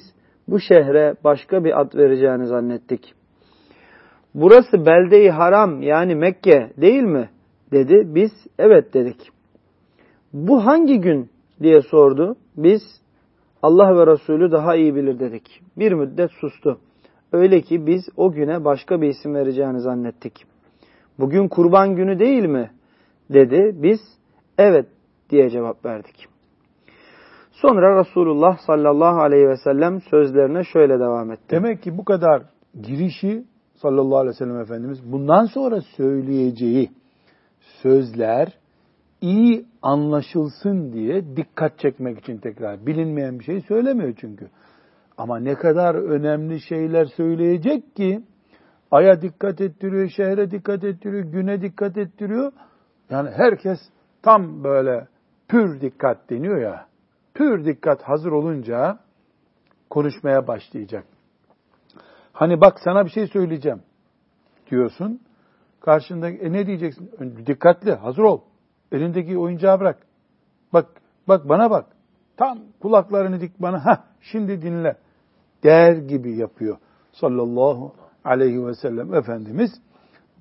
bu 0.47 0.59
şehre 0.59 1.15
başka 1.23 1.63
bir 1.63 1.81
ad 1.81 1.95
vereceğini 1.95 2.47
zannettik. 2.47 3.13
Burası 4.35 4.85
belde-i 4.85 5.29
haram 5.29 5.81
yani 5.81 6.15
Mekke 6.15 6.71
değil 6.77 7.03
mi? 7.03 7.29
dedi. 7.71 8.15
Biz 8.15 8.31
evet 8.59 8.93
dedik. 8.93 9.29
Bu 10.33 10.65
hangi 10.65 11.01
gün 11.01 11.29
diye 11.61 11.81
sordu. 11.81 12.35
Biz 12.57 12.81
Allah 13.61 13.97
ve 13.97 14.07
Resulü 14.07 14.51
daha 14.51 14.75
iyi 14.75 14.95
bilir 14.95 15.19
dedik. 15.19 15.61
Bir 15.77 15.91
müddet 15.91 16.31
sustu. 16.31 16.79
Öyle 17.31 17.61
ki 17.61 17.87
biz 17.87 18.09
o 18.17 18.31
güne 18.31 18.65
başka 18.65 19.01
bir 19.01 19.07
isim 19.07 19.35
vereceğini 19.35 19.79
zannettik. 19.79 20.45
Bugün 21.19 21.47
kurban 21.47 21.95
günü 21.95 22.19
değil 22.19 22.45
mi? 22.45 22.71
dedi. 23.33 23.71
Biz 23.83 23.99
evet 24.57 24.85
diye 25.31 25.49
cevap 25.49 25.85
verdik. 25.85 26.27
Sonra 27.51 27.99
Resulullah 27.99 28.57
sallallahu 28.57 29.21
aleyhi 29.21 29.49
ve 29.49 29.57
sellem 29.57 30.01
sözlerine 30.01 30.63
şöyle 30.63 30.99
devam 30.99 31.31
etti. 31.31 31.43
Demek 31.49 31.83
ki 31.83 31.97
bu 31.97 32.05
kadar 32.05 32.43
girişi 32.83 33.43
sallallahu 33.75 34.17
aleyhi 34.17 34.33
ve 34.35 34.37
sellem 34.37 34.61
Efendimiz 34.61 35.11
bundan 35.11 35.45
sonra 35.45 35.81
söyleyeceği 35.81 36.91
sözler 37.81 38.57
iyi 39.21 39.65
anlaşılsın 39.81 40.93
diye 40.93 41.35
dikkat 41.35 41.79
çekmek 41.79 42.19
için 42.19 42.37
tekrar. 42.37 42.85
Bilinmeyen 42.85 43.39
bir 43.39 43.43
şey 43.43 43.61
söylemiyor 43.61 44.13
çünkü. 44.17 44.47
Ama 45.17 45.39
ne 45.39 45.55
kadar 45.55 45.95
önemli 45.95 46.61
şeyler 46.61 47.05
söyleyecek 47.05 47.95
ki 47.95 48.21
aya 48.91 49.21
dikkat 49.21 49.61
ettiriyor, 49.61 50.09
şehre 50.09 50.51
dikkat 50.51 50.83
ettiriyor, 50.83 51.23
güne 51.23 51.61
dikkat 51.61 51.97
ettiriyor. 51.97 52.51
Yani 53.09 53.29
herkes 53.29 53.79
tam 54.23 54.63
böyle 54.63 55.07
pür 55.51 55.81
dikkat 55.81 56.29
deniyor 56.29 56.61
ya. 56.61 56.87
Pür 57.33 57.65
dikkat 57.65 58.03
hazır 58.03 58.31
olunca 58.31 58.99
konuşmaya 59.89 60.47
başlayacak. 60.47 61.05
Hani 62.33 62.61
bak 62.61 62.79
sana 62.83 63.05
bir 63.05 63.09
şey 63.09 63.27
söyleyeceğim 63.27 63.81
diyorsun. 64.69 65.21
Karşında 65.79 66.29
e 66.29 66.51
ne 66.51 66.67
diyeceksin? 66.67 67.11
Dikkatli, 67.45 67.93
hazır 67.93 68.23
ol. 68.23 68.41
Elindeki 68.91 69.37
oyuncağı 69.37 69.79
bırak. 69.79 69.99
Bak, 70.73 70.85
bak 71.27 71.49
bana 71.49 71.71
bak. 71.71 71.85
Tam 72.37 72.59
kulaklarını 72.81 73.41
dik 73.41 73.61
bana. 73.61 73.85
Ha, 73.85 74.03
şimdi 74.21 74.61
dinle. 74.61 74.97
Der 75.63 75.93
gibi 75.93 76.35
yapıyor. 76.35 76.77
Sallallahu 77.11 77.93
aleyhi 78.23 78.67
ve 78.67 78.73
sellem 78.73 79.13
Efendimiz 79.13 79.71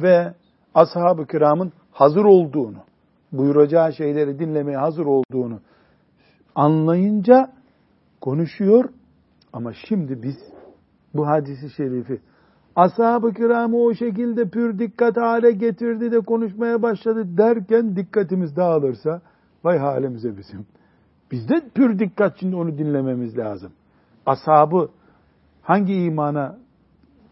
ve 0.01 0.35
ashab-ı 0.75 1.27
kiramın 1.27 1.73
hazır 1.93 2.25
olduğunu, 2.25 2.85
buyuracağı 3.33 3.93
şeyleri 3.93 4.39
dinlemeye 4.39 4.79
hazır 4.79 5.07
olduğunu 5.07 5.61
anlayınca 6.55 7.53
konuşuyor. 8.21 8.85
Ama 9.53 9.73
şimdi 9.89 10.23
biz 10.23 10.37
bu 11.15 11.27
hadisi 11.27 11.71
şerifi 11.71 12.21
ashab-ı 12.77 13.35
kiramı 13.35 13.77
o 13.77 13.95
şekilde 13.95 14.49
pür 14.49 14.79
dikkat 14.79 15.17
hale 15.17 15.51
getirdi 15.51 16.13
de 16.13 16.21
konuşmaya 16.21 16.83
başladı 16.83 17.37
derken 17.39 17.97
dikkatimiz 17.97 18.57
dağılırsa 18.57 19.21
vay 19.65 19.79
halimize 19.79 20.37
bizim. 20.37 20.67
Biz 21.31 21.49
de 21.49 21.63
pür 21.75 21.99
dikkat 21.99 22.41
şimdi 22.41 22.57
onu 22.57 22.79
dinlememiz 22.79 23.39
lazım. 23.39 23.73
Ashabı 24.27 24.91
hangi 25.63 25.95
imana 25.95 26.59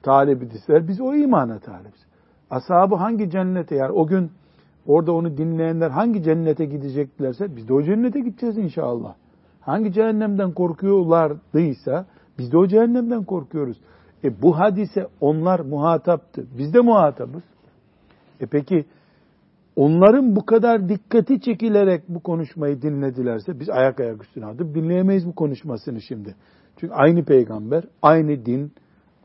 talip 0.02 0.42
idiler? 0.42 0.88
Biz 0.88 1.00
o 1.00 1.14
imana 1.14 1.58
talibiz. 1.58 2.06
Ashabı 2.50 2.94
hangi 2.94 3.30
cennete 3.30 3.74
yer? 3.74 3.88
O 3.88 4.06
gün 4.06 4.30
orada 4.88 5.12
onu 5.12 5.36
dinleyenler 5.36 5.90
hangi 5.90 6.22
cennete 6.22 6.64
gideceklerse 6.64 7.56
biz 7.56 7.68
de 7.68 7.72
o 7.74 7.82
cennete 7.82 8.20
gideceğiz 8.20 8.58
inşallah. 8.58 9.14
Hangi 9.60 9.92
cehennemden 9.92 10.52
korkuyorlardıysa 10.52 12.06
biz 12.38 12.52
de 12.52 12.58
o 12.58 12.66
cehennemden 12.66 13.24
korkuyoruz. 13.24 13.76
E 14.24 14.42
bu 14.42 14.58
hadise 14.58 15.06
onlar 15.20 15.60
muhataptı. 15.60 16.46
Biz 16.58 16.74
de 16.74 16.80
muhatabız. 16.80 17.42
E 18.40 18.46
peki 18.46 18.84
onların 19.76 20.36
bu 20.36 20.46
kadar 20.46 20.88
dikkati 20.88 21.40
çekilerek 21.40 22.02
bu 22.08 22.20
konuşmayı 22.20 22.82
dinledilerse 22.82 23.60
biz 23.60 23.70
ayak 23.70 24.00
ayak 24.00 24.22
üstüne 24.22 24.46
atıp 24.46 24.74
dinleyemeyiz 24.74 25.26
bu 25.26 25.34
konuşmasını 25.34 26.00
şimdi. 26.00 26.34
Çünkü 26.76 26.94
aynı 26.94 27.24
peygamber, 27.24 27.84
aynı 28.02 28.46
din, 28.46 28.72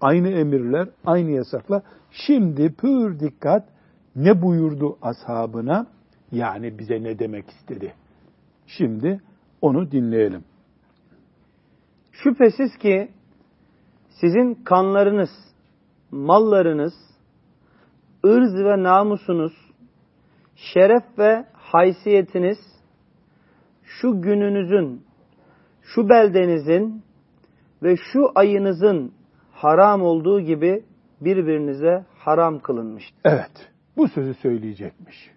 aynı 0.01 0.29
emirler, 0.29 0.87
aynı 1.05 1.31
yasaklar. 1.31 1.81
Şimdi 2.11 2.73
pür 2.73 3.19
dikkat 3.19 3.63
ne 4.15 4.41
buyurdu 4.41 4.97
ashabına? 5.01 5.87
Yani 6.31 6.79
bize 6.79 7.03
ne 7.03 7.19
demek 7.19 7.49
istedi? 7.49 7.93
Şimdi 8.67 9.21
onu 9.61 9.91
dinleyelim. 9.91 10.43
Şüphesiz 12.11 12.77
ki 12.77 13.11
sizin 14.21 14.53
kanlarınız, 14.53 15.29
mallarınız, 16.11 16.93
ırz 18.25 18.55
ve 18.65 18.83
namusunuz, 18.83 19.53
şeref 20.55 21.03
ve 21.17 21.45
haysiyetiniz 21.53 22.57
şu 23.83 24.21
gününüzün, 24.21 25.05
şu 25.81 26.09
beldenizin 26.09 27.03
ve 27.83 27.95
şu 28.13 28.31
ayınızın 28.35 29.13
haram 29.51 30.01
olduğu 30.01 30.41
gibi 30.41 30.85
birbirinize 31.21 32.05
haram 32.17 32.59
kılınmıştır. 32.59 33.21
Evet, 33.25 33.72
bu 33.97 34.07
sözü 34.07 34.33
söyleyecekmiş. 34.33 35.31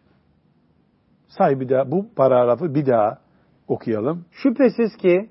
Say 1.29 1.61
bir 1.61 1.69
daha 1.69 1.90
bu 1.90 2.14
paragrafı 2.16 2.75
bir 2.75 2.87
daha 2.87 3.19
okuyalım. 3.69 4.25
Şüphesiz 4.31 4.97
ki 4.97 5.29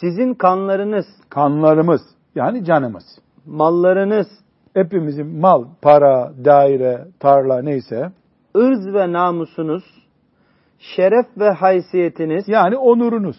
sizin 0.00 0.34
kanlarınız, 0.34 1.06
kanlarımız 1.28 2.00
yani 2.34 2.64
canımız, 2.64 3.04
mallarınız, 3.46 4.26
hepimizin 4.74 5.26
mal, 5.26 5.64
para, 5.82 6.32
daire, 6.44 7.08
tarla 7.20 7.62
neyse, 7.62 8.12
ırz 8.56 8.94
ve 8.94 9.12
namusunuz, 9.12 9.84
şeref 10.78 11.26
ve 11.38 11.50
haysiyetiniz, 11.50 12.48
yani 12.48 12.76
onurunuz, 12.76 13.36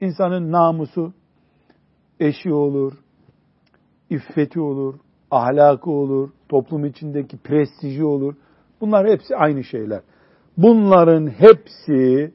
insanın 0.00 0.52
namusu, 0.52 1.12
eşi 2.20 2.52
olur, 2.52 2.92
iffeti 4.10 4.60
olur, 4.60 4.94
ahlakı 5.32 5.90
olur, 5.90 6.30
toplum 6.48 6.84
içindeki 6.84 7.36
prestiji 7.38 8.04
olur. 8.04 8.34
Bunlar 8.80 9.08
hepsi 9.08 9.36
aynı 9.36 9.64
şeyler. 9.64 10.00
Bunların 10.56 11.26
hepsi 11.26 12.32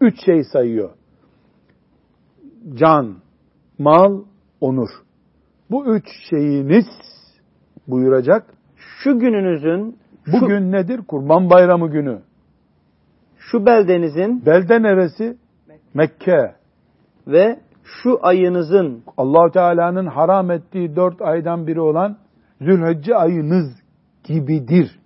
üç 0.00 0.24
şey 0.24 0.44
sayıyor. 0.44 0.90
Can, 2.74 3.16
mal, 3.78 4.22
onur. 4.60 4.88
Bu 5.70 5.96
üç 5.96 6.04
şeyiniz 6.30 6.86
buyuracak. 7.88 8.54
Şu 8.76 9.18
gününüzün 9.18 9.98
Bugün 10.32 10.58
şu, 10.58 10.72
nedir? 10.72 11.00
Kurban 11.08 11.50
Bayramı 11.50 11.90
günü. 11.90 12.18
Şu 13.38 13.66
beldenizin 13.66 14.46
Belde 14.46 14.82
neresi? 14.82 15.36
Mekke. 15.94 16.54
Ve 17.26 17.60
şu 17.84 18.18
ayınızın 18.22 19.02
allah 19.16 19.50
Teala'nın 19.50 20.06
haram 20.06 20.50
ettiği 20.50 20.96
dört 20.96 21.22
aydan 21.22 21.66
biri 21.66 21.80
olan 21.80 22.16
Zülhicce 22.60 23.14
ayınız 23.14 23.70
gibidir. 24.24 25.00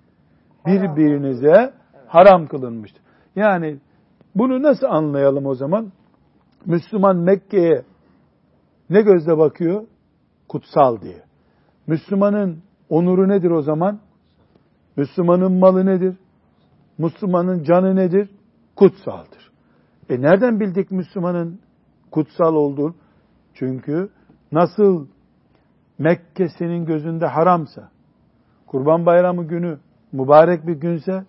Birbirinize 0.67 1.75
haram 2.07 2.47
kılınmıştır. 2.47 3.03
Yani 3.37 3.79
bunu 4.35 4.62
nasıl 4.62 4.87
anlayalım 4.87 5.47
o 5.47 5.55
zaman? 5.55 5.93
Müslüman 6.67 7.17
Mekke'ye 7.17 7.83
ne 8.91 9.03
gözle 9.03 9.38
bakıyor? 9.38 9.87
Kutsal 10.49 11.01
diye. 11.01 11.23
Müslümanın 11.87 12.62
onuru 12.88 13.29
nedir 13.29 13.51
o 13.51 13.62
zaman? 13.62 14.01
Müslümanın 14.97 15.53
malı 15.53 15.87
nedir? 15.87 16.17
Müslümanın 16.99 17.62
canı 17.62 17.97
nedir? 17.97 18.31
Kutsaldır. 18.77 19.53
E 20.09 20.21
nereden 20.21 20.61
bildik 20.61 20.91
Müslümanın 20.91 21.61
kutsal 22.11 22.55
olduğunu? 22.55 22.95
Çünkü 23.55 24.09
nasıl 24.53 25.07
Mekke 25.98 26.48
senin 26.48 26.85
gözünde 26.87 27.26
haramsa, 27.26 27.90
Kurban 28.66 29.07
Bayramı 29.07 29.44
günü 29.44 29.78
mübarek 30.12 30.66
bir 30.66 30.74
günse, 30.74 31.24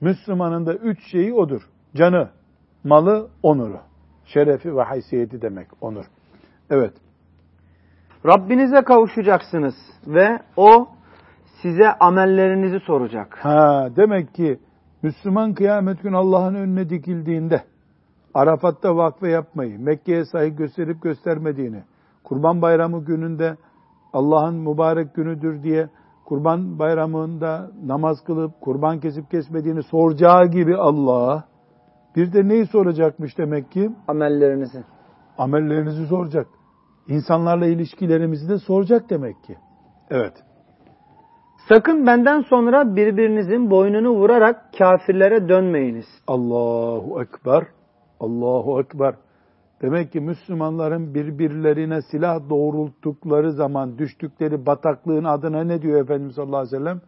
Müslümanın 0.00 0.66
da 0.66 0.74
üç 0.74 1.10
şeyi 1.10 1.34
odur. 1.34 1.68
Canı, 1.94 2.28
malı, 2.84 3.28
onuru. 3.42 3.80
Şerefi 4.24 4.76
ve 4.76 4.82
haysiyeti 4.82 5.42
demek 5.42 5.68
onur. 5.80 6.04
Evet. 6.70 6.92
Rabbinize 8.26 8.82
kavuşacaksınız 8.82 9.74
ve 10.06 10.38
o 10.56 10.88
size 11.62 11.92
amellerinizi 12.00 12.80
soracak. 12.80 13.38
Ha, 13.44 13.88
demek 13.96 14.34
ki 14.34 14.58
Müslüman 15.02 15.54
kıyamet 15.54 16.02
gün 16.02 16.12
Allah'ın 16.12 16.54
önüne 16.54 16.90
dikildiğinde 16.90 17.62
Arafat'ta 18.34 18.96
vakfe 18.96 19.28
yapmayı, 19.28 19.78
Mekke'ye 19.78 20.24
saygı 20.24 20.56
gösterip 20.56 21.02
göstermediğini, 21.02 21.82
Kurban 22.24 22.62
Bayramı 22.62 23.04
gününde 23.04 23.56
Allah'ın 24.12 24.54
mübarek 24.54 25.14
günüdür 25.14 25.62
diye 25.62 25.88
Kurban 26.24 26.78
Bayramı'nda 26.78 27.70
namaz 27.86 28.24
kılıp 28.24 28.60
kurban 28.60 29.00
kesip 29.00 29.30
kesmediğini 29.30 29.82
soracağı 29.82 30.46
gibi 30.46 30.76
Allah 30.76 31.44
bir 32.16 32.32
de 32.32 32.48
neyi 32.48 32.66
soracakmış 32.66 33.38
demek 33.38 33.70
ki? 33.70 33.90
Amellerinizi. 34.08 34.84
Amellerinizi 35.38 36.06
soracak. 36.06 36.46
İnsanlarla 37.08 37.66
ilişkilerimizi 37.66 38.48
de 38.48 38.58
soracak 38.58 39.10
demek 39.10 39.42
ki. 39.44 39.56
Evet. 40.10 40.32
Sakın 41.68 42.06
benden 42.06 42.40
sonra 42.40 42.96
birbirinizin 42.96 43.70
boynunu 43.70 44.10
vurarak 44.10 44.64
kafirlere 44.78 45.48
dönmeyiniz. 45.48 46.06
Allahu 46.26 47.22
Ekber. 47.22 47.66
Allahu 48.20 48.80
Ekber. 48.80 49.14
Demek 49.82 50.12
ki 50.12 50.20
Müslümanların 50.20 51.14
birbirlerine 51.14 52.02
silah 52.02 52.50
doğrulttukları 52.50 53.52
zaman 53.52 53.98
düştükleri 53.98 54.66
bataklığın 54.66 55.24
adına 55.24 55.64
ne 55.64 55.82
diyor 55.82 56.00
Efendimiz 56.00 56.34
sallallahu 56.34 56.56
aleyhi 56.56 56.74
ve 56.74 56.78
sellem? 56.78 57.00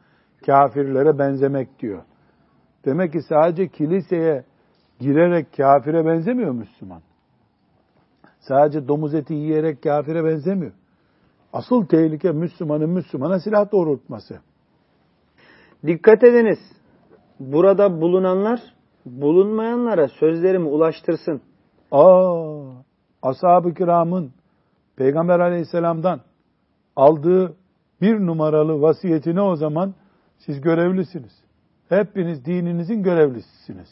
Kafirlere 0.46 1.18
benzemek 1.18 1.78
diyor. 1.78 2.02
Demek 2.84 3.12
ki 3.12 3.22
sadece 3.22 3.68
kiliseye 3.68 4.44
girerek 4.98 5.46
kafire 5.56 6.06
benzemiyor 6.06 6.52
Müslüman. 6.52 7.02
Sadece 8.40 8.88
domuz 8.88 9.14
eti 9.14 9.34
yiyerek 9.34 9.82
kafire 9.82 10.24
benzemiyor. 10.24 10.72
Asıl 11.52 11.86
tehlike 11.86 12.32
Müslümanın 12.32 12.90
Müslümana 12.90 13.40
silah 13.40 13.72
doğrultması. 13.72 14.40
Dikkat 15.86 16.24
ediniz. 16.24 16.58
Burada 17.40 18.00
bulunanlar 18.00 18.60
bulunmayanlara 19.06 20.08
sözlerimi 20.08 20.68
ulaştırsın. 20.68 21.42
Aa, 21.90 22.62
ashab-ı 23.22 23.74
kiramın 23.74 24.32
Peygamber 24.96 25.40
aleyhisselamdan 25.40 26.20
aldığı 26.96 27.56
bir 28.00 28.26
numaralı 28.26 28.82
vasiyetine 28.82 29.40
o 29.40 29.56
zaman 29.56 29.94
siz 30.38 30.60
görevlisiniz. 30.60 31.32
Hepiniz 31.88 32.44
dininizin 32.44 33.02
görevlisisiniz. 33.02 33.88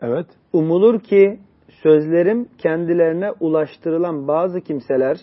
Evet. 0.00 0.26
Umulur 0.52 1.00
ki 1.00 1.40
sözlerim 1.82 2.48
kendilerine 2.58 3.30
ulaştırılan 3.40 4.28
bazı 4.28 4.60
kimseler, 4.60 5.20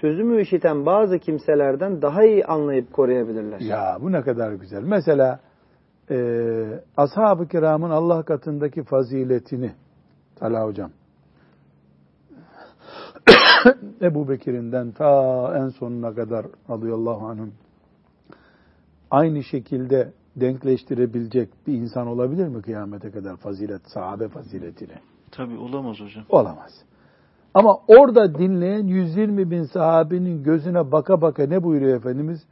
sözümü 0.00 0.42
işiten 0.42 0.86
bazı 0.86 1.18
kimselerden 1.18 2.02
daha 2.02 2.24
iyi 2.24 2.44
anlayıp 2.44 2.92
koruyabilirler. 2.92 3.60
Ya 3.60 3.98
bu 4.00 4.12
ne 4.12 4.22
kadar 4.22 4.52
güzel. 4.52 4.82
Mesela 4.82 5.40
e, 6.10 6.16
ashab-ı 6.96 7.48
kiramın 7.48 7.90
Allah 7.90 8.22
katındaki 8.22 8.82
faziletini 8.82 9.72
Talha 10.36 10.64
hocam 10.64 10.90
Ebu 14.02 14.28
Bekir'inden 14.28 14.90
ta 14.90 15.52
en 15.58 15.68
sonuna 15.68 16.14
kadar 16.14 16.46
radıyallahu 16.70 17.26
anhüm 17.26 17.52
aynı 19.10 19.42
şekilde 19.42 20.12
denkleştirebilecek 20.36 21.48
bir 21.66 21.72
insan 21.72 22.06
olabilir 22.06 22.48
mi 22.48 22.62
kıyamete 22.62 23.10
kadar 23.10 23.36
fazilet, 23.36 23.90
sahabe 23.90 24.28
faziletini? 24.28 24.94
Tabi 25.30 25.58
olamaz 25.58 26.00
hocam. 26.00 26.24
Olamaz. 26.28 26.70
Ama 27.54 27.78
orada 27.88 28.34
dinleyen 28.34 28.86
120 28.86 29.50
bin 29.50 29.62
sahabenin 29.62 30.42
gözüne 30.42 30.92
baka 30.92 31.20
baka 31.20 31.46
ne 31.46 31.62
buyuruyor 31.62 31.96
Efendimiz? 31.96 32.44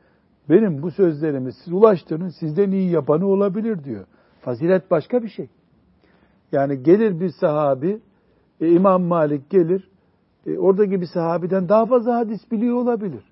Benim 0.50 0.82
bu 0.82 0.90
sözlerimi 0.90 1.52
siz 1.52 1.72
ulaştırın, 1.72 2.28
sizden 2.28 2.70
iyi 2.70 2.90
yapanı 2.90 3.26
olabilir 3.26 3.84
diyor. 3.84 4.06
Fazilet 4.40 4.90
başka 4.90 5.22
bir 5.22 5.28
şey. 5.28 5.48
Yani 6.52 6.82
gelir 6.82 7.20
bir 7.20 7.28
sahabi, 7.40 8.00
e, 8.60 8.68
İmam 8.68 9.02
Malik 9.02 9.50
gelir, 9.50 9.88
e, 10.46 10.58
oradaki 10.58 11.00
bir 11.00 11.06
sahabiden 11.06 11.68
daha 11.68 11.86
fazla 11.86 12.16
hadis 12.16 12.50
biliyor 12.50 12.76
olabilir. 12.76 13.24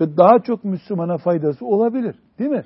Ve 0.00 0.16
daha 0.16 0.38
çok 0.38 0.64
Müslümana 0.64 1.18
faydası 1.18 1.66
olabilir. 1.66 2.16
Değil 2.38 2.50
mi? 2.50 2.64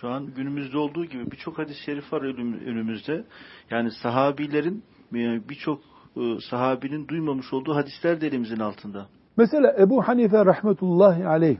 Şu 0.00 0.08
an 0.08 0.26
günümüzde 0.26 0.78
olduğu 0.78 1.04
gibi 1.04 1.30
birçok 1.30 1.58
hadis-i 1.58 1.84
şerif 1.84 2.12
var 2.12 2.22
önümüzde. 2.66 3.24
Yani 3.70 3.90
sahabilerin 4.02 4.84
e, 5.14 5.48
birçok 5.48 5.80
e, 6.16 6.20
sahabinin 6.50 7.08
duymamış 7.08 7.52
olduğu 7.52 7.74
hadisler 7.74 8.20
de 8.20 8.26
elimizin 8.26 8.60
altında. 8.60 9.06
Mesela 9.36 9.76
Ebu 9.78 10.02
Hanife 10.02 10.44
rahmetullahi 10.44 11.26
aleyh 11.26 11.58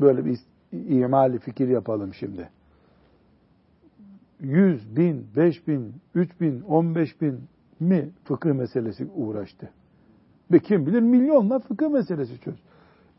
böyle 0.00 0.24
bir 0.24 0.38
imali 0.72 1.38
fikir 1.38 1.68
yapalım 1.68 2.14
şimdi. 2.14 2.48
100 4.40 4.96
bin, 4.96 5.26
5 5.36 5.68
bin, 5.68 5.94
3 6.14 6.40
bin, 6.40 6.60
15 6.60 7.20
bin 7.20 7.40
mi 7.80 8.10
fıkıh 8.24 8.52
meselesi 8.52 9.06
uğraştı? 9.14 9.70
Ve 10.52 10.58
kim 10.58 10.86
bilir 10.86 11.00
milyonla 11.00 11.58
fıkıh 11.58 11.88
meselesi 11.88 12.40
çöz. 12.40 12.54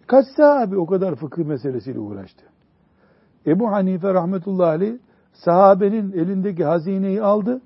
Kaç 0.08 0.26
sahabi 0.38 0.78
o 0.78 0.86
kadar 0.86 1.16
fıkıh 1.16 1.44
meselesiyle 1.44 2.00
uğraştı? 2.00 2.44
Ebu 3.48 3.72
Hanife 3.72 4.14
rahmetullahi 4.14 4.70
aleyh 4.70 4.98
sahabenin 5.34 6.12
elindeki 6.12 6.66
hazineyi 6.66 7.22
aldı. 7.22 7.62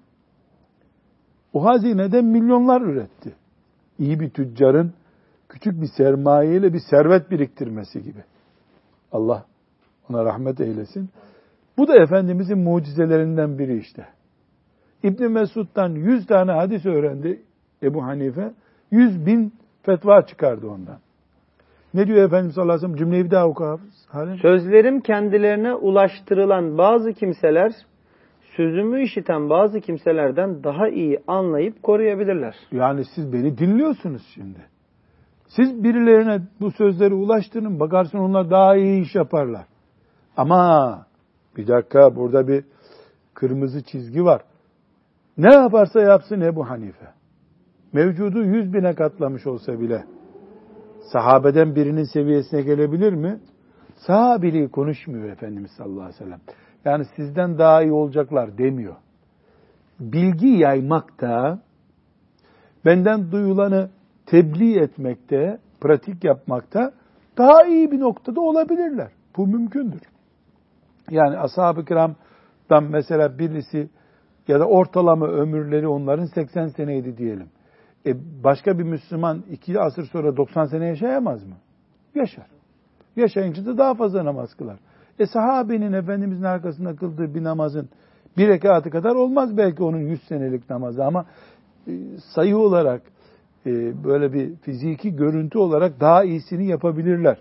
O 1.53 1.65
hazineden 1.65 2.25
milyonlar 2.25 2.81
üretti. 2.81 3.35
İyi 3.99 4.19
bir 4.19 4.29
tüccarın 4.29 4.93
küçük 5.49 5.81
bir 5.81 5.89
sermayeyle 5.97 6.73
bir 6.73 6.81
servet 6.89 7.31
biriktirmesi 7.31 8.03
gibi. 8.03 8.23
Allah 9.11 9.45
ona 10.09 10.25
rahmet 10.25 10.59
eylesin. 10.59 11.09
Bu 11.77 11.87
da 11.87 11.95
Efendimizin 11.95 12.57
mucizelerinden 12.57 13.59
biri 13.59 13.77
işte. 13.77 14.07
İbn 15.03 15.23
Mesud'dan 15.23 15.89
100 15.89 16.27
tane 16.27 16.51
hadis 16.51 16.85
öğrendi 16.85 17.41
Ebu 17.83 18.03
Hanife. 18.03 18.51
100 18.91 19.25
bin 19.25 19.53
fetva 19.83 20.25
çıkardı 20.25 20.67
ondan. 20.67 20.97
Ne 21.93 22.07
diyor 22.07 22.25
Efendimiz 22.25 22.55
sallallahu 22.55 22.73
aleyhi 22.73 22.83
ve 22.83 22.87
sellem? 22.87 22.97
Cümleyi 22.97 23.25
bir 23.25 23.31
daha 23.31 23.47
oku 23.47 23.79
Halim. 24.07 24.37
Sözlerim 24.37 25.01
kendilerine 25.01 25.73
ulaştırılan 25.73 26.77
bazı 26.77 27.13
kimseler, 27.13 27.71
sözümü 28.57 29.03
işiten 29.03 29.49
bazı 29.49 29.81
kimselerden 29.81 30.63
daha 30.63 30.89
iyi 30.89 31.19
anlayıp 31.27 31.83
koruyabilirler. 31.83 32.55
Yani 32.71 33.03
siz 33.15 33.33
beni 33.33 33.57
dinliyorsunuz 33.57 34.21
şimdi. 34.33 34.59
Siz 35.47 35.83
birilerine 35.83 36.41
bu 36.61 36.71
sözleri 36.71 37.13
ulaştırın, 37.13 37.79
bakarsın 37.79 38.17
onlar 38.17 38.49
daha 38.51 38.75
iyi 38.75 39.01
iş 39.01 39.15
yaparlar. 39.15 39.65
Ama 40.37 41.05
bir 41.57 41.67
dakika 41.67 42.15
burada 42.15 42.47
bir 42.47 42.65
kırmızı 43.33 43.83
çizgi 43.83 44.25
var. 44.25 44.41
Ne 45.37 45.53
yaparsa 45.53 46.01
yapsın 46.01 46.41
Ebu 46.41 46.69
Hanife. 46.69 47.07
Mevcudu 47.93 48.43
yüz 48.43 48.73
bine 48.73 48.95
katlamış 48.95 49.47
olsa 49.47 49.79
bile 49.79 50.05
sahabeden 51.11 51.75
birinin 51.75 52.03
seviyesine 52.03 52.61
gelebilir 52.61 53.13
mi? 53.13 53.39
Sahabiliği 53.95 54.69
konuşmuyor 54.69 55.29
Efendimiz 55.29 55.71
sallallahu 55.71 56.01
aleyhi 56.01 56.15
ve 56.19 56.23
sellem. 56.23 56.39
Yani 56.85 57.05
sizden 57.15 57.57
daha 57.57 57.83
iyi 57.83 57.91
olacaklar 57.91 58.57
demiyor. 58.57 58.95
Bilgi 59.99 60.47
yaymakta, 60.47 61.59
benden 62.85 63.31
duyulanı 63.31 63.89
tebliğ 64.25 64.79
etmekte, 64.79 65.59
pratik 65.81 66.23
yapmakta 66.23 66.93
daha 67.37 67.63
iyi 67.63 67.91
bir 67.91 67.99
noktada 67.99 68.41
olabilirler. 68.41 69.11
Bu 69.37 69.47
mümkündür. 69.47 70.01
Yani 71.09 71.37
ashab-ı 71.37 71.85
kiramdan 71.85 72.83
mesela 72.89 73.39
birisi 73.39 73.89
ya 74.47 74.59
da 74.59 74.65
ortalama 74.65 75.27
ömürleri 75.27 75.87
onların 75.87 76.25
80 76.25 76.67
seneydi 76.67 77.17
diyelim. 77.17 77.47
E 78.05 78.15
başka 78.43 78.79
bir 78.79 78.83
Müslüman 78.83 79.43
iki 79.51 79.79
asır 79.79 80.05
sonra 80.05 80.37
90 80.37 80.65
sene 80.65 80.85
yaşayamaz 80.85 81.43
mı? 81.43 81.55
Yaşar. 82.15 82.45
Yaşayınca 83.15 83.65
da 83.65 83.77
daha 83.77 83.93
fazla 83.93 84.25
namaz 84.25 84.53
kılar. 84.53 84.79
E 85.19 85.25
sahabenin 85.25 85.93
Efendimizin 85.93 86.43
arkasında 86.43 86.95
kıldığı 86.95 87.35
bir 87.35 87.43
namazın 87.43 87.89
bir 88.37 88.47
rekatı 88.47 88.89
kadar 88.89 89.15
olmaz 89.15 89.57
belki 89.57 89.83
onun 89.83 89.99
100 89.99 90.23
senelik 90.23 90.69
namazı 90.69 91.05
ama 91.05 91.25
e, 91.87 91.91
sayı 92.35 92.57
olarak 92.57 93.01
e, 93.65 94.03
böyle 94.03 94.33
bir 94.33 94.55
fiziki 94.55 95.15
görüntü 95.15 95.57
olarak 95.57 95.99
daha 95.99 96.23
iyisini 96.23 96.65
yapabilirler 96.65 97.37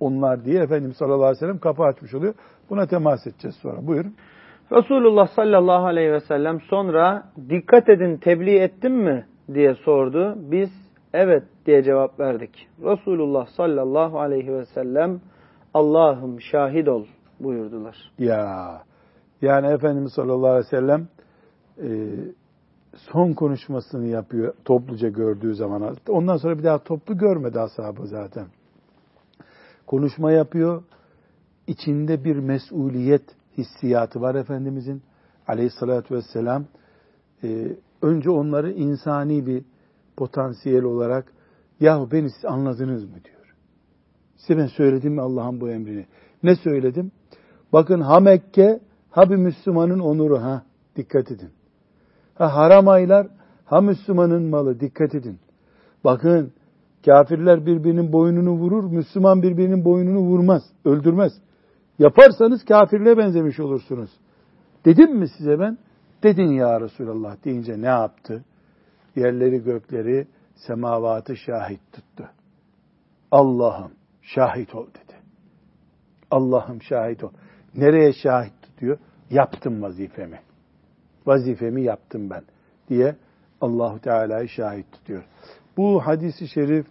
onlar 0.00 0.44
diye 0.44 0.62
Efendimiz 0.62 0.96
sallallahu 0.96 1.24
aleyhi 1.24 1.36
ve 1.36 1.46
sellem 1.46 1.58
kapı 1.58 1.82
açmış 1.82 2.14
oluyor. 2.14 2.34
Buna 2.70 2.86
temas 2.86 3.26
edeceğiz 3.26 3.56
sonra. 3.56 3.86
Buyurun. 3.86 4.14
Resulullah 4.72 5.26
sallallahu 5.26 5.86
aleyhi 5.86 6.12
ve 6.12 6.20
sellem 6.20 6.60
sonra 6.60 7.22
dikkat 7.48 7.88
edin 7.88 8.16
tebliğ 8.16 8.58
ettim 8.58 8.94
mi 8.94 9.26
diye 9.54 9.74
sordu. 9.74 10.34
Biz 10.36 10.70
evet 11.12 11.42
diye 11.66 11.82
cevap 11.82 12.20
verdik. 12.20 12.68
Resulullah 12.82 13.46
sallallahu 13.46 14.20
aleyhi 14.20 14.52
ve 14.52 14.64
sellem 14.64 15.20
Allah'ım 15.74 16.40
şahit 16.40 16.88
ol 16.88 17.04
buyurdular. 17.40 17.96
Ya 18.18 18.82
yani 19.42 19.66
Efendimiz 19.66 20.12
sallallahu 20.12 20.50
aleyhi 20.50 20.66
ve 20.66 20.78
sellem 20.78 21.08
e, 21.82 21.88
son 23.12 23.32
konuşmasını 23.32 24.06
yapıyor 24.06 24.54
topluca 24.64 25.08
gördüğü 25.08 25.54
zaman. 25.54 25.96
Ondan 26.08 26.36
sonra 26.36 26.58
bir 26.58 26.64
daha 26.64 26.78
toplu 26.78 27.18
görmedi 27.18 27.60
ashabı 27.60 28.06
zaten. 28.06 28.46
Konuşma 29.90 30.32
yapıyor. 30.32 30.82
İçinde 31.66 32.24
bir 32.24 32.36
mesuliyet 32.36 33.22
hissiyatı 33.58 34.20
var 34.20 34.34
Efendimizin 34.34 35.02
aleyhissalatü 35.48 36.14
vesselam. 36.14 36.64
E, 37.44 37.76
önce 38.02 38.30
onları 38.30 38.72
insani 38.72 39.46
bir 39.46 39.64
potansiyel 40.16 40.84
olarak 40.84 41.32
yahu 41.80 42.10
beni 42.12 42.30
siz 42.30 42.44
anladınız 42.44 43.04
mı 43.04 43.24
diyor. 43.24 43.54
Size 44.36 44.58
ben 44.58 44.66
söyledim 44.66 45.12
mi 45.12 45.20
Allah'ın 45.20 45.60
bu 45.60 45.70
emrini? 45.70 46.06
Ne 46.42 46.56
söyledim? 46.56 47.12
Bakın 47.72 48.00
ha 48.00 48.20
Mekke 48.20 48.80
ha 49.10 49.30
bir 49.30 49.36
Müslümanın 49.36 49.98
onuru 49.98 50.42
ha 50.42 50.62
dikkat 50.96 51.30
edin. 51.30 51.50
Ha 52.34 52.56
haram 52.56 52.88
aylar 52.88 53.26
ha 53.64 53.80
Müslümanın 53.80 54.42
malı 54.42 54.80
dikkat 54.80 55.14
edin. 55.14 55.38
Bakın 56.04 56.52
kafirler 57.04 57.66
birbirinin 57.66 58.12
boynunu 58.12 58.50
vurur, 58.50 58.84
Müslüman 58.84 59.42
birbirinin 59.42 59.84
boynunu 59.84 60.18
vurmaz, 60.18 60.62
öldürmez. 60.84 61.32
Yaparsanız 61.98 62.64
kafirle 62.64 63.18
benzemiş 63.18 63.60
olursunuz. 63.60 64.10
Dedim 64.84 65.18
mi 65.18 65.28
size 65.28 65.58
ben? 65.58 65.78
Dedin 66.22 66.48
ya 66.52 66.80
Resulallah 66.80 67.44
deyince 67.44 67.82
ne 67.82 67.86
yaptı? 67.86 68.44
Yerleri 69.16 69.62
gökleri 69.62 70.26
semavatı 70.54 71.36
şahit 71.36 71.80
tuttu. 71.92 72.30
Allah'ım 73.30 73.92
şahit 74.22 74.74
ol 74.74 74.86
dedi. 74.86 75.18
Allah'ım 76.30 76.82
şahit 76.82 77.24
ol. 77.24 77.30
Nereye 77.74 78.12
şahit 78.12 78.62
tutuyor? 78.62 78.98
Yaptım 79.30 79.82
vazifemi. 79.82 80.40
Vazifemi 81.26 81.82
yaptım 81.82 82.30
ben 82.30 82.42
diye 82.88 83.16
Allahu 83.60 84.00
Teala'yı 84.00 84.48
şahit 84.48 84.92
tutuyor. 84.92 85.24
Bu 85.80 86.06
hadisi 86.06 86.48
şerif 86.48 86.86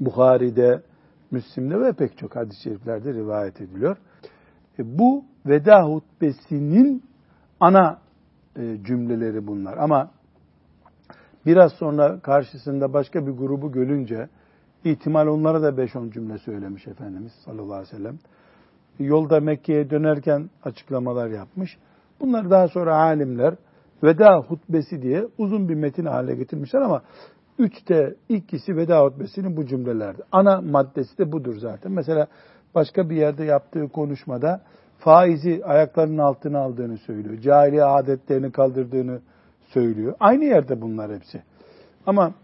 Bukhari'de, 0.00 0.82
Müslim'de 1.30 1.80
ve 1.80 1.92
pek 1.92 2.18
çok 2.18 2.36
hadis-i 2.36 2.62
şeriflerde 2.62 3.14
rivayet 3.14 3.60
ediliyor. 3.60 3.96
E, 4.78 4.98
bu 4.98 5.24
veda 5.46 5.82
hutbesinin 5.82 7.02
ana 7.60 7.98
e, 8.56 8.76
cümleleri 8.84 9.46
bunlar. 9.46 9.76
Ama 9.76 10.10
biraz 11.46 11.72
sonra 11.72 12.20
karşısında 12.20 12.92
başka 12.92 13.26
bir 13.26 13.32
grubu 13.32 13.72
görünce 13.72 14.28
ihtimal 14.84 15.26
onlara 15.26 15.62
da 15.62 15.68
5-10 15.68 16.12
cümle 16.12 16.38
söylemiş 16.38 16.86
Efendimiz 16.86 17.32
sallallahu 17.44 17.74
aleyhi 17.74 17.92
ve 17.92 17.96
sellem. 17.96 18.18
Yolda 18.98 19.40
Mekke'ye 19.40 19.90
dönerken 19.90 20.50
açıklamalar 20.62 21.28
yapmış. 21.28 21.78
Bunlar 22.20 22.50
daha 22.50 22.68
sonra 22.68 22.96
alimler 22.96 23.54
veda 24.02 24.38
hutbesi 24.38 25.02
diye 25.02 25.26
uzun 25.38 25.68
bir 25.68 25.74
metin 25.74 26.04
hale 26.04 26.34
getirmişler 26.34 26.80
ama 26.80 27.02
üçte 27.58 28.14
ikisi 28.28 28.76
veda 28.76 29.04
hutbesinin 29.04 29.56
bu 29.56 29.66
cümlelerde. 29.66 30.22
Ana 30.32 30.60
maddesi 30.60 31.18
de 31.18 31.32
budur 31.32 31.56
zaten. 31.56 31.92
Mesela 31.92 32.26
başka 32.74 33.10
bir 33.10 33.16
yerde 33.16 33.44
yaptığı 33.44 33.88
konuşmada 33.88 34.60
faizi 34.98 35.64
ayaklarının 35.64 36.18
altına 36.18 36.58
aldığını 36.58 36.98
söylüyor. 36.98 37.40
Cahiliye 37.40 37.84
adetlerini 37.84 38.52
kaldırdığını 38.52 39.20
söylüyor. 39.68 40.14
Aynı 40.20 40.44
yerde 40.44 40.80
bunlar 40.80 41.14
hepsi. 41.14 41.42
Ama 42.06 42.34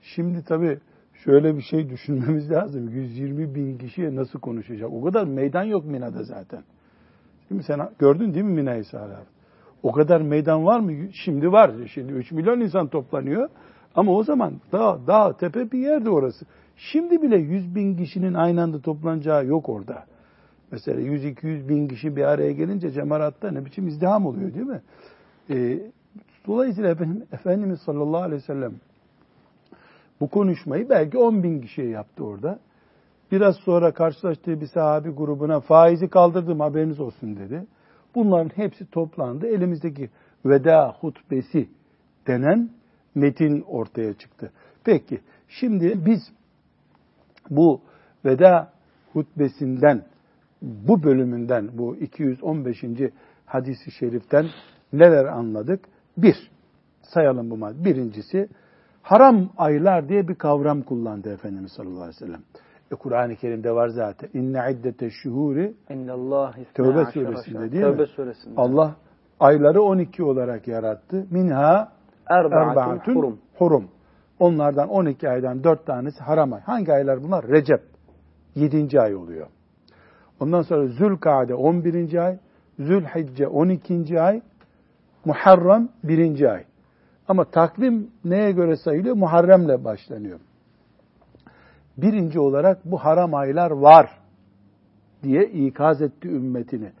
şimdi 0.00 0.44
tabii 0.44 0.78
şöyle 1.24 1.56
bir 1.56 1.62
şey 1.62 1.90
düşünmemiz 1.90 2.50
lazım. 2.50 2.88
120 2.88 3.54
bin 3.54 3.78
kişiye 3.78 4.16
nasıl 4.16 4.40
konuşacak? 4.40 4.90
O 4.92 5.04
kadar 5.04 5.24
meydan 5.24 5.64
yok 5.64 5.84
Mina'da 5.84 6.22
zaten. 6.22 6.62
Şimdi 7.48 7.62
sen 7.62 7.90
gördün 7.98 8.34
değil 8.34 8.44
mi 8.44 8.52
Mina'yı 8.52 8.84
Sahra? 8.84 9.22
O 9.82 9.92
kadar 9.92 10.20
meydan 10.20 10.66
var 10.66 10.80
mı? 10.80 10.92
Şimdi 11.12 11.52
var. 11.52 11.70
Şimdi 11.94 12.12
3 12.12 12.32
milyon 12.32 12.60
insan 12.60 12.88
toplanıyor. 12.88 13.48
Ama 13.94 14.12
o 14.12 14.24
zaman 14.24 14.54
dağ, 14.72 14.98
dağ, 15.06 15.36
tepe 15.36 15.72
bir 15.72 15.78
yerde 15.78 16.10
orası. 16.10 16.44
Şimdi 16.76 17.22
bile 17.22 17.36
100 17.36 17.74
bin 17.74 17.96
kişinin 17.96 18.34
aynı 18.34 18.62
anda 18.62 18.80
toplanacağı 18.80 19.46
yok 19.46 19.68
orada. 19.68 20.04
Mesela 20.72 21.00
100-200 21.00 21.68
bin 21.68 21.88
kişi 21.88 22.16
bir 22.16 22.22
araya 22.22 22.52
gelince 22.52 22.90
cemaratta 22.90 23.50
ne 23.50 23.64
biçim 23.64 23.88
izdiham 23.88 24.26
oluyor 24.26 24.54
değil 24.54 24.66
mi? 24.66 24.82
Ee, 25.50 25.78
dolayısıyla 26.46 26.90
efendim, 26.90 27.26
Efendimiz 27.32 27.80
sallallahu 27.80 28.22
aleyhi 28.22 28.42
ve 28.42 28.46
sellem 28.46 28.72
bu 30.20 30.28
konuşmayı 30.28 30.88
belki 30.88 31.18
10 31.18 31.42
bin 31.42 31.60
kişiye 31.60 31.88
yaptı 31.88 32.24
orada. 32.24 32.58
Biraz 33.32 33.56
sonra 33.56 33.92
karşılaştığı 33.92 34.60
bir 34.60 34.66
sahabi 34.66 35.10
grubuna 35.10 35.60
faizi 35.60 36.08
kaldırdım 36.08 36.60
haberiniz 36.60 37.00
olsun 37.00 37.36
dedi. 37.36 37.66
Bunların 38.14 38.50
hepsi 38.56 38.90
toplandı. 38.90 39.46
Elimizdeki 39.46 40.10
veda 40.46 40.96
hutbesi 41.00 41.68
denen 42.26 42.70
metin 43.14 43.60
ortaya 43.60 44.14
çıktı. 44.14 44.52
Peki 44.84 45.20
şimdi 45.48 46.06
biz 46.06 46.20
bu 47.50 47.80
veda 48.24 48.72
hutbesinden 49.12 50.04
bu 50.62 51.02
bölümünden 51.02 51.68
bu 51.72 51.96
215. 51.96 52.84
hadisi 53.46 53.90
şeriften 53.90 54.46
neler 54.92 55.24
anladık? 55.24 55.80
Bir, 56.16 56.50
sayalım 57.02 57.50
bu 57.50 57.56
madde. 57.56 57.84
Birincisi 57.84 58.48
haram 59.02 59.50
aylar 59.58 60.08
diye 60.08 60.28
bir 60.28 60.34
kavram 60.34 60.82
kullandı 60.82 61.32
Efendimiz 61.32 61.72
sallallahu 61.72 62.02
aleyhi 62.02 62.16
ve 62.22 62.26
sellem. 62.26 62.42
E, 62.92 62.94
Kur'an-ı 62.94 63.36
Kerim'de 63.36 63.72
var 63.72 63.88
zaten. 63.88 64.28
İnne 64.34 64.72
iddete 64.72 65.10
şuhuri 65.10 65.74
Tevbe 66.74 67.04
suresinde 67.04 67.72
değil 67.72 67.84
Tevbe 67.84 68.02
mi? 68.02 68.08
suresinde. 68.08 68.60
Allah 68.60 68.96
ayları 69.40 69.82
12 69.82 70.22
olarak 70.22 70.68
yarattı. 70.68 71.26
Minha 71.30 71.92
Erbaatun 72.36 73.14
hurum. 73.14 73.38
hurum. 73.58 73.88
Onlardan 74.38 74.88
12 74.88 75.28
aydan 75.30 75.64
4 75.64 75.86
tanesi 75.86 76.20
haram 76.24 76.52
ay. 76.52 76.60
Hangi 76.60 76.92
aylar 76.92 77.22
bunlar? 77.22 77.48
Recep. 77.48 77.82
7. 78.54 79.00
ay 79.00 79.14
oluyor. 79.14 79.46
Ondan 80.40 80.62
sonra 80.62 80.86
Zülkade 80.86 81.54
11. 81.54 82.14
ay, 82.26 82.38
Zülhicce 82.78 83.48
12. 83.48 84.20
ay, 84.20 84.42
Muharrem 85.24 85.88
1. 86.04 86.52
ay. 86.52 86.64
Ama 87.28 87.44
takvim 87.44 88.10
neye 88.24 88.52
göre 88.52 88.76
sayılıyor? 88.76 89.16
Muharremle 89.16 89.84
başlanıyor. 89.84 90.40
Birinci 91.96 92.40
olarak 92.40 92.84
bu 92.84 92.98
haram 92.98 93.34
aylar 93.34 93.70
var 93.70 94.10
diye 95.22 95.44
ikaz 95.44 96.02
etti 96.02 96.28
ümmetini. 96.28 96.92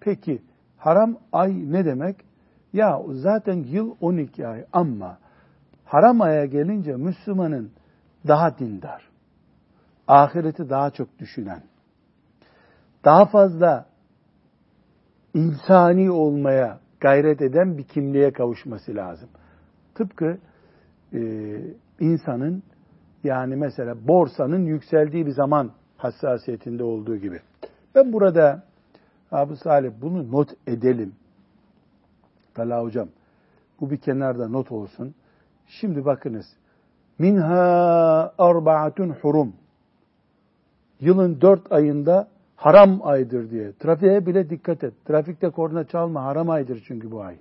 Peki 0.00 0.42
haram 0.76 1.16
ay 1.32 1.72
ne 1.72 1.84
demek? 1.84 2.16
Ya 2.76 3.02
zaten 3.08 3.62
yıl 3.62 3.94
12 4.00 4.46
ay 4.46 4.64
ama 4.72 5.18
haram 5.84 6.20
aya 6.20 6.44
gelince 6.44 6.96
Müslümanın 6.96 7.70
daha 8.28 8.58
dindar, 8.58 9.08
ahireti 10.08 10.70
daha 10.70 10.90
çok 10.90 11.18
düşünen, 11.18 11.62
daha 13.04 13.26
fazla 13.26 13.86
insani 15.34 16.10
olmaya 16.10 16.80
gayret 17.00 17.42
eden 17.42 17.78
bir 17.78 17.84
kimliğe 17.84 18.32
kavuşması 18.32 18.94
lazım. 18.94 19.28
Tıpkı 19.94 20.38
e, 21.12 21.20
insanın 22.00 22.62
yani 23.24 23.56
mesela 23.56 24.08
borsanın 24.08 24.66
yükseldiği 24.66 25.26
bir 25.26 25.32
zaman 25.32 25.70
hassasiyetinde 25.96 26.84
olduğu 26.84 27.16
gibi. 27.16 27.40
Ben 27.94 28.12
burada 28.12 28.62
Abu 29.32 29.56
Salih 29.56 29.90
bunu 30.00 30.32
not 30.32 30.48
edelim. 30.66 31.14
Talha 32.56 32.82
hocam 32.82 33.08
bu 33.80 33.90
bir 33.90 33.96
kenarda 33.96 34.48
not 34.48 34.72
olsun. 34.72 35.14
Şimdi 35.66 36.04
bakınız. 36.04 36.46
Minha 37.18 38.32
arbaatun 38.38 39.10
hurum. 39.10 39.52
Yılın 41.00 41.40
dört 41.40 41.72
ayında 41.72 42.28
haram 42.56 43.00
aydır 43.02 43.50
diye. 43.50 43.72
Trafiğe 43.72 44.26
bile 44.26 44.50
dikkat 44.50 44.84
et. 44.84 44.94
Trafikte 45.04 45.50
korna 45.50 45.84
çalma 45.84 46.24
haram 46.24 46.50
aydır 46.50 46.84
çünkü 46.88 47.10
bu 47.10 47.22
ay. 47.22 47.36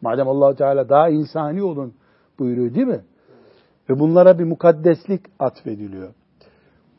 Madem 0.00 0.28
allah 0.28 0.54
Teala 0.54 0.88
daha 0.88 1.08
insani 1.08 1.62
olun 1.62 1.94
buyuruyor 2.38 2.74
değil 2.74 2.86
mi? 2.86 3.00
Ve 3.90 3.98
bunlara 3.98 4.38
bir 4.38 4.44
mukaddeslik 4.44 5.22
atfediliyor. 5.38 6.10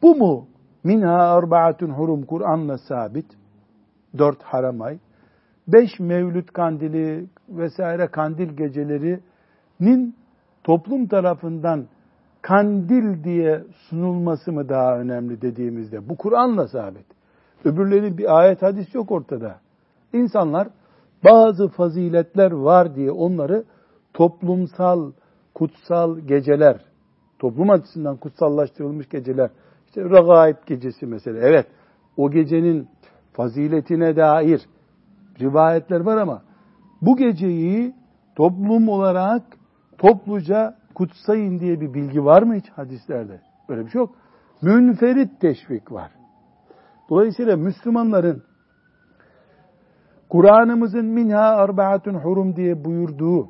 Bu 0.01 0.15
mu? 0.15 0.47
Minha 0.83 1.35
arbaatun 1.35 1.89
hurum 1.89 2.25
Kur'an'la 2.25 2.77
sabit. 2.77 3.25
Dört 4.17 4.43
haram 4.43 4.81
ay. 4.81 4.99
Beş 5.67 5.99
mevlüt 5.99 6.53
kandili 6.53 7.27
vesaire 7.49 8.07
kandil 8.07 8.49
gecelerinin 8.49 10.15
toplum 10.63 11.07
tarafından 11.07 11.85
kandil 12.41 13.23
diye 13.23 13.63
sunulması 13.89 14.51
mı 14.51 14.69
daha 14.69 14.99
önemli 14.99 15.41
dediğimizde 15.41 16.09
bu 16.09 16.17
Kur'an'la 16.17 16.67
sabit. 16.67 17.05
Öbürlerinin 17.65 18.17
bir 18.17 18.39
ayet 18.39 18.61
hadis 18.61 18.95
yok 18.95 19.11
ortada. 19.11 19.59
İnsanlar 20.13 20.67
bazı 21.23 21.67
faziletler 21.67 22.51
var 22.51 22.95
diye 22.95 23.11
onları 23.11 23.63
toplumsal, 24.13 25.11
kutsal 25.53 26.19
geceler, 26.19 26.81
toplum 27.39 27.69
açısından 27.69 28.17
kutsallaştırılmış 28.17 29.09
geceler, 29.09 29.49
işte 29.87 30.03
Regaib 30.03 30.55
gecesi 30.65 31.05
mesela, 31.05 31.39
evet 31.39 31.67
o 32.17 32.31
gecenin 32.31 32.87
faziletine 33.33 34.15
dair 34.15 34.61
rivayetler 35.39 35.99
var 35.99 36.17
ama 36.17 36.41
bu 37.01 37.17
geceyi 37.17 37.95
toplum 38.35 38.89
olarak 38.89 39.43
topluca 39.97 40.75
kutsayın 40.95 41.59
diye 41.59 41.81
bir 41.81 41.93
bilgi 41.93 42.25
var 42.25 42.41
mı 42.43 42.55
hiç 42.55 42.69
hadislerde? 42.69 43.41
Öyle 43.69 43.85
bir 43.85 43.89
şey 43.89 43.99
yok. 43.99 44.15
Münferit 44.61 45.41
teşvik 45.41 45.91
var. 45.91 46.11
Dolayısıyla 47.09 47.57
Müslümanların 47.57 48.43
Kur'an'ımızın 50.29 51.05
minha 51.05 51.55
arbaatun 51.55 52.13
hurum 52.13 52.55
diye 52.55 52.85
buyurduğu 52.85 53.49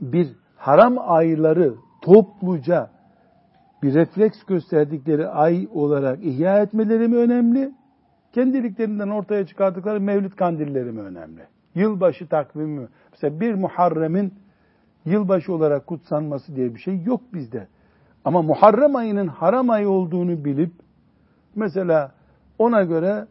bir 0.00 0.36
haram 0.56 0.96
ayları 0.98 1.74
topluca 2.02 2.90
bir 3.82 3.94
refleks 3.94 4.44
gösterdikleri 4.44 5.28
ay 5.28 5.68
olarak 5.72 6.24
ihya 6.24 6.58
etmeleri 6.58 7.08
mi 7.08 7.16
önemli? 7.16 7.74
Kendiliklerinden 8.32 9.08
ortaya 9.08 9.46
çıkardıkları 9.46 10.00
mevlüt 10.00 10.36
kandilleri 10.36 10.92
mi 10.92 11.00
önemli? 11.00 11.42
Yılbaşı 11.74 12.26
takvimi 12.26 12.80
mi? 12.80 12.88
Mesela 13.12 13.40
bir 13.40 13.54
Muharrem'in 13.54 14.34
yılbaşı 15.04 15.52
olarak 15.52 15.86
kutsanması 15.86 16.56
diye 16.56 16.74
bir 16.74 16.80
şey 16.80 17.02
yok 17.02 17.20
bizde. 17.34 17.66
Ama 18.24 18.42
Muharrem 18.42 18.96
ayının 18.96 19.26
haram 19.26 19.70
ayı 19.70 19.88
olduğunu 19.88 20.44
bilip 20.44 20.72
mesela 21.54 22.12
ona 22.58 22.82
göre 22.82 23.26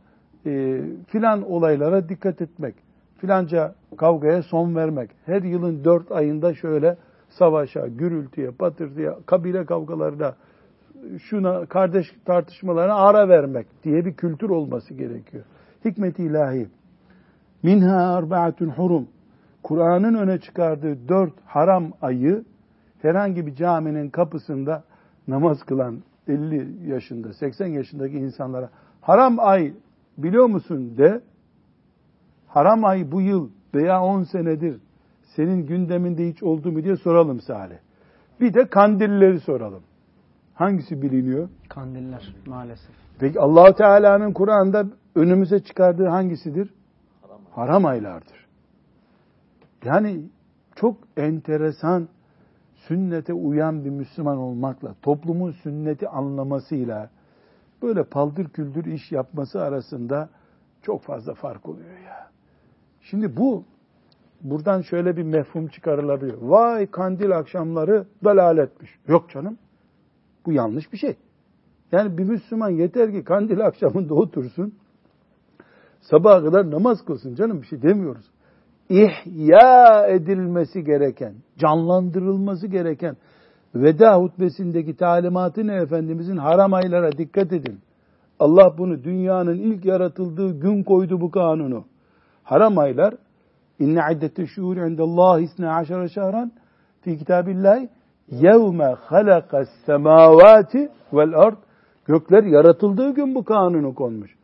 e, 0.45 0.81
filan 1.07 1.51
olaylara 1.51 2.09
dikkat 2.09 2.41
etmek, 2.41 2.75
filanca 3.17 3.75
kavgaya 3.97 4.43
son 4.43 4.75
vermek, 4.75 5.09
her 5.25 5.41
yılın 5.41 5.83
dört 5.83 6.11
ayında 6.11 6.53
şöyle 6.53 6.97
savaşa, 7.29 7.87
gürültüye, 7.87 8.51
patırtıya, 8.51 9.17
kabile 9.25 9.65
kavgalarına, 9.65 10.35
şuna 11.21 11.65
kardeş 11.65 12.07
tartışmalarına 12.25 12.95
ara 12.95 13.29
vermek 13.29 13.67
diye 13.83 14.05
bir 14.05 14.13
kültür 14.13 14.49
olması 14.49 14.93
gerekiyor. 14.93 15.43
Hikmet 15.85 16.19
ilahi. 16.19 16.67
Minha 17.63 18.13
arbaatun 18.15 18.69
hurum. 18.69 19.07
Kur'an'ın 19.63 20.13
öne 20.13 20.39
çıkardığı 20.39 21.07
dört 21.07 21.33
haram 21.45 21.91
ayı 22.01 22.43
herhangi 23.01 23.47
bir 23.47 23.55
caminin 23.55 24.09
kapısında 24.09 24.83
namaz 25.27 25.63
kılan 25.63 25.99
50 26.27 26.89
yaşında, 26.89 27.33
80 27.33 27.67
yaşındaki 27.67 28.17
insanlara 28.17 28.69
haram 29.01 29.39
ay 29.39 29.73
biliyor 30.17 30.45
musun 30.45 30.97
de 30.97 31.21
haram 32.47 32.85
ay 32.85 33.11
bu 33.11 33.21
yıl 33.21 33.49
veya 33.75 34.03
10 34.03 34.23
senedir 34.23 34.77
senin 35.35 35.65
gündeminde 35.65 36.27
hiç 36.27 36.43
oldu 36.43 36.71
mu 36.71 36.83
diye 36.83 36.95
soralım 36.95 37.41
Salih. 37.41 37.77
Bir 38.41 38.53
de 38.53 38.65
kandilleri 38.65 39.39
soralım. 39.39 39.83
Hangisi 40.59 41.01
biliniyor? 41.01 41.49
Kandiller 41.69 42.35
maalesef. 42.45 42.95
Peki 43.19 43.39
allah 43.39 43.75
Teala'nın 43.75 44.33
Kur'an'da 44.33 44.85
önümüze 45.15 45.59
çıkardığı 45.59 46.07
hangisidir? 46.07 46.73
Haram, 47.21 47.41
Haram 47.51 47.85
aylardır. 47.85 48.47
Yani 49.85 50.21
çok 50.75 50.97
enteresan 51.17 52.07
sünnete 52.75 53.33
uyan 53.33 53.85
bir 53.85 53.89
Müslüman 53.89 54.37
olmakla, 54.37 54.95
toplumun 55.01 55.51
sünneti 55.51 56.09
anlamasıyla 56.09 57.09
böyle 57.81 58.03
paldır 58.03 58.49
küldür 58.49 58.85
iş 58.85 59.11
yapması 59.11 59.61
arasında 59.61 60.29
çok 60.81 61.01
fazla 61.01 61.33
fark 61.33 61.69
oluyor 61.69 61.99
ya. 62.05 62.27
Şimdi 63.01 63.37
bu 63.37 63.63
buradan 64.41 64.81
şöyle 64.81 65.17
bir 65.17 65.23
mefhum 65.23 65.67
çıkarılabilir. 65.67 66.35
Vay 66.41 66.87
kandil 66.87 67.37
akşamları 67.37 68.05
dalaletmiş. 68.23 68.99
Yok 69.07 69.29
canım. 69.29 69.57
Bu 70.49 70.53
yanlış 70.53 70.93
bir 70.93 70.97
şey. 70.97 71.15
Yani 71.91 72.17
bir 72.17 72.23
Müslüman 72.23 72.69
yeter 72.69 73.11
ki 73.11 73.23
kandil 73.23 73.65
akşamında 73.65 74.13
otursun. 74.13 74.73
Sabaha 76.01 76.43
kadar 76.43 76.71
namaz 76.71 77.05
kılsın 77.05 77.35
canım 77.35 77.61
bir 77.61 77.67
şey 77.67 77.81
demiyoruz. 77.81 78.25
İhya 78.89 80.07
edilmesi 80.07 80.83
gereken, 80.83 81.33
canlandırılması 81.57 82.67
gereken 82.67 83.17
veda 83.75 84.17
hutbesindeki 84.17 84.95
talimatı 84.95 85.67
ne 85.67 85.75
Efendimizin 85.75 86.37
haram 86.37 86.73
aylara 86.73 87.11
dikkat 87.11 87.53
edin. 87.53 87.79
Allah 88.39 88.77
bunu 88.77 89.03
dünyanın 89.03 89.55
ilk 89.55 89.85
yaratıldığı 89.85 90.59
gün 90.59 90.83
koydu 90.83 91.21
bu 91.21 91.31
kanunu. 91.31 91.85
Haram 92.43 92.77
aylar 92.77 93.13
inne 93.79 93.99
iddete 94.11 94.45
şuhur 94.45 94.77
indallahi 94.77 95.43
isne 95.43 95.69
aşara 95.69 96.07
şahran 96.07 96.51
fi 97.01 97.17
kitabillahi 97.17 97.89
yevme 98.31 98.85
halakas 98.85 99.67
semavati 99.85 100.89
vel 101.13 101.33
ard 101.33 101.57
gökler 102.05 102.43
yaratıldığı 102.43 103.13
gün 103.13 103.35
bu 103.35 103.43
kanunu 103.43 103.95
konmuş. 103.95 104.35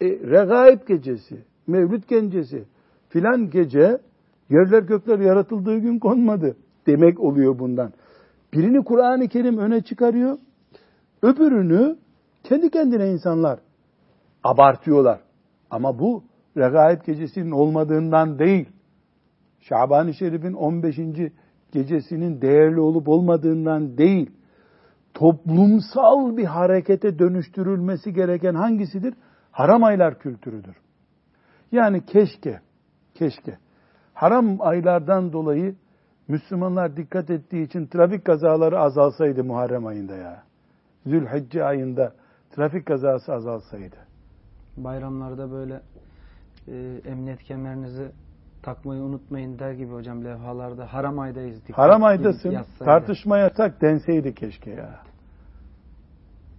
E, 0.00 0.06
regaib 0.06 0.88
gecesi, 0.88 1.44
mevlüt 1.66 2.08
gecesi 2.08 2.64
filan 3.08 3.50
gece 3.50 3.98
yerler 4.50 4.82
gökler 4.82 5.18
yaratıldığı 5.18 5.78
gün 5.78 5.98
konmadı 5.98 6.56
demek 6.86 7.20
oluyor 7.20 7.58
bundan. 7.58 7.92
Birini 8.52 8.84
Kur'an-ı 8.84 9.28
Kerim 9.28 9.58
öne 9.58 9.82
çıkarıyor, 9.82 10.38
öbürünü 11.22 11.96
kendi 12.42 12.70
kendine 12.70 13.10
insanlar 13.10 13.58
abartıyorlar. 14.44 15.20
Ama 15.70 15.98
bu 15.98 16.24
regaib 16.56 17.06
gecesinin 17.06 17.50
olmadığından 17.50 18.38
değil. 18.38 18.68
Şaban-ı 19.60 20.14
Şerif'in 20.14 20.52
15. 20.52 20.98
gecesinin 21.72 22.40
değerli 22.40 22.80
olup 22.80 23.08
olmadığından 23.08 23.98
değil. 23.98 24.30
Toplumsal 25.14 26.36
bir 26.36 26.44
harekete 26.44 27.18
dönüştürülmesi 27.18 28.12
gereken 28.12 28.54
hangisidir? 28.54 29.14
Haram 29.50 29.84
aylar 29.84 30.18
kültürüdür. 30.18 30.76
Yani 31.72 32.06
keşke, 32.06 32.60
keşke 33.14 33.58
haram 34.14 34.56
aylardan 34.60 35.32
dolayı 35.32 35.74
Müslümanlar 36.28 36.96
dikkat 36.96 37.30
ettiği 37.30 37.66
için 37.66 37.86
trafik 37.86 38.24
kazaları 38.24 38.80
azalsaydı 38.80 39.44
Muharrem 39.44 39.86
ayında 39.86 40.16
ya. 40.16 40.42
Zülhicce 41.06 41.64
ayında 41.64 42.12
trafik 42.50 42.86
kazası 42.86 43.32
azalsaydı. 43.32 43.96
Bayramlarda 44.76 45.50
böyle 45.50 45.80
e, 46.68 47.00
emniyet 47.10 47.42
kemerinizi 47.42 48.10
takmayı 48.62 49.02
unutmayın 49.02 49.58
der 49.58 49.72
gibi 49.72 49.92
hocam 49.92 50.24
levhalarda 50.24 50.92
haram 50.92 51.18
aydayız. 51.18 51.62
Dikkat 51.62 51.78
haram 51.78 52.04
aydasın 52.04 52.56
tartışmaya 52.78 53.52
tak 53.52 53.80
denseydi 53.80 54.34
keşke 54.34 54.70
ya. 54.70 55.00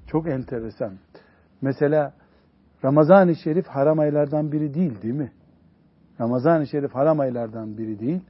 Çok 0.08 0.28
enteresan. 0.28 0.94
Mesela 1.62 2.14
Ramazan-ı 2.84 3.36
Şerif 3.36 3.68
haram 3.68 4.00
aylardan 4.00 4.52
biri 4.52 4.74
değil 4.74 5.02
değil 5.02 5.14
mi? 5.14 5.32
Ramazan-ı 6.20 6.68
Şerif 6.68 6.96
haram 6.96 7.20
aylardan 7.20 7.78
biri 7.78 8.00
değil. 8.00 8.22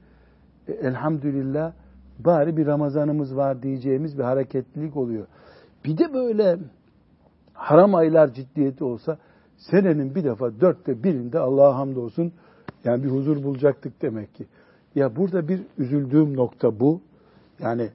E, 0.68 0.72
elhamdülillah 0.72 1.72
bari 2.18 2.56
bir 2.56 2.66
Ramazanımız 2.66 3.36
var 3.36 3.62
diyeceğimiz 3.62 4.18
bir 4.18 4.22
hareketlilik 4.22 4.96
oluyor. 4.96 5.26
Bir 5.84 5.98
de 5.98 6.14
böyle 6.14 6.58
haram 7.52 7.94
aylar 7.94 8.28
ciddiyeti 8.28 8.84
olsa 8.84 9.18
senenin 9.56 10.14
bir 10.14 10.24
defa 10.24 10.60
dörtte 10.60 11.02
birinde 11.02 11.38
Allah'a 11.38 11.76
hamdolsun 11.76 12.32
yani 12.84 13.04
bir 13.04 13.08
huzur 13.08 13.42
bulacaktık 13.44 14.02
demek 14.02 14.34
ki. 14.34 14.46
Ya 14.94 15.16
burada 15.16 15.48
bir 15.48 15.60
üzüldüğüm 15.78 16.36
nokta 16.36 16.80
bu. 16.80 17.00
Yani 17.60 17.88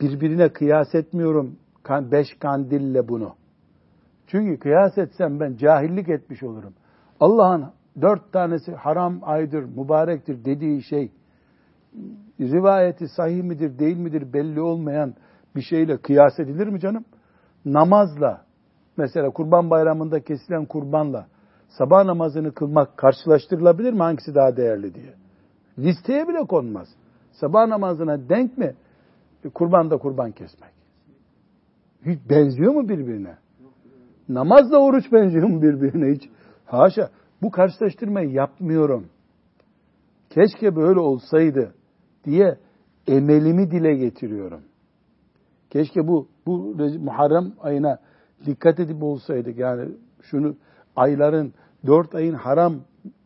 birbirine 0.00 0.48
kıyas 0.48 0.94
etmiyorum 0.94 1.56
beş 1.90 2.26
kandille 2.40 3.08
bunu. 3.08 3.34
Çünkü 4.26 4.58
kıyas 4.58 4.98
etsem 4.98 5.40
ben 5.40 5.56
cahillik 5.56 6.08
etmiş 6.08 6.42
olurum. 6.42 6.72
Allah'ın 7.20 7.64
dört 8.00 8.32
tanesi 8.32 8.72
haram 8.72 9.18
aydır, 9.22 9.64
mübarektir 9.64 10.44
dediği 10.44 10.82
şey 10.82 11.12
rivayeti 12.40 13.08
sahih 13.08 13.42
midir 13.42 13.78
değil 13.78 13.96
midir 13.96 14.32
belli 14.32 14.60
olmayan 14.60 15.14
bir 15.56 15.62
şeyle 15.62 15.96
kıyas 15.96 16.38
edilir 16.40 16.66
mi 16.66 16.80
canım? 16.80 17.04
Namazla 17.64 18.44
mesela 18.96 19.30
kurban 19.30 19.70
bayramında 19.70 20.20
kesilen 20.20 20.64
kurbanla 20.64 21.26
sabah 21.68 22.04
namazını 22.04 22.54
kılmak 22.54 22.96
karşılaştırılabilir 22.96 23.92
mi 23.92 23.98
hangisi 23.98 24.34
daha 24.34 24.56
değerli 24.56 24.94
diye? 24.94 25.14
Listeye 25.78 26.28
bile 26.28 26.46
konmaz. 26.46 26.88
Sabah 27.32 27.66
namazına 27.66 28.28
denk 28.28 28.58
mi 28.58 28.74
kurban 29.54 29.90
da 29.90 29.96
kurban 29.98 30.32
kesmek? 30.32 30.70
Hiç 32.06 32.18
benziyor 32.30 32.74
mu 32.74 32.88
birbirine? 32.88 33.36
Namazla 34.28 34.78
oruç 34.78 35.12
benziyor 35.12 35.48
mu 35.48 35.62
birbirine 35.62 36.14
hiç? 36.14 36.30
Haşa. 36.66 37.10
Bu 37.42 37.50
karşılaştırmayı 37.50 38.30
yapmıyorum. 38.30 39.06
Keşke 40.30 40.76
böyle 40.76 41.00
olsaydı 41.00 41.74
diye 42.24 42.58
emelimi 43.06 43.70
dile 43.70 43.94
getiriyorum. 43.94 44.62
Keşke 45.70 46.08
bu 46.08 46.28
bu 46.46 46.76
Muharrem 46.98 47.52
ayına 47.60 47.98
dikkat 48.46 48.80
edip 48.80 49.02
olsaydık. 49.02 49.58
Yani 49.58 49.88
şunu 50.22 50.56
ayların 50.96 51.54
dört 51.86 52.14
ayın 52.14 52.34
haram 52.34 52.74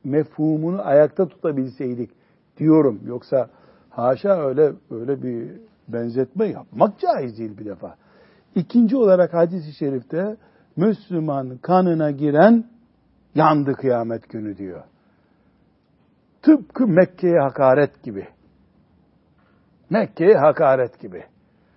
mefhumunu 0.05 0.87
ayakta 0.87 1.29
tutabilseydik 1.29 2.11
diyorum. 2.57 3.01
Yoksa 3.07 3.51
haşa 3.91 4.47
öyle 4.47 4.73
öyle 4.91 5.23
bir 5.23 5.51
benzetme 5.89 6.47
yapmak 6.47 6.99
caiz 6.99 7.39
değil 7.39 7.59
bir 7.59 7.65
defa. 7.65 7.97
İkinci 8.55 8.97
olarak 8.97 9.35
hadis-i 9.35 9.73
şerifte 9.73 10.37
Müslüman 10.77 11.57
kanına 11.57 12.11
giren 12.11 12.65
yandı 13.35 13.73
kıyamet 13.73 14.29
günü 14.29 14.57
diyor. 14.57 14.83
Tıpkı 16.43 16.87
Mekke'ye 16.87 17.41
hakaret 17.41 18.03
gibi. 18.03 18.29
Mekke'ye 19.91 20.37
hakaret 20.37 21.01
gibi. 21.01 21.25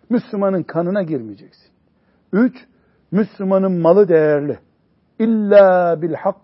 Müslümanın 0.09 0.63
kanına 0.63 1.03
girmeyeceksin. 1.03 1.71
Üç, 2.33 2.55
Müslümanın 3.11 3.81
malı 3.81 4.07
değerli. 4.07 4.59
İlla 5.23 6.01
bil 6.01 6.13
hak 6.13 6.35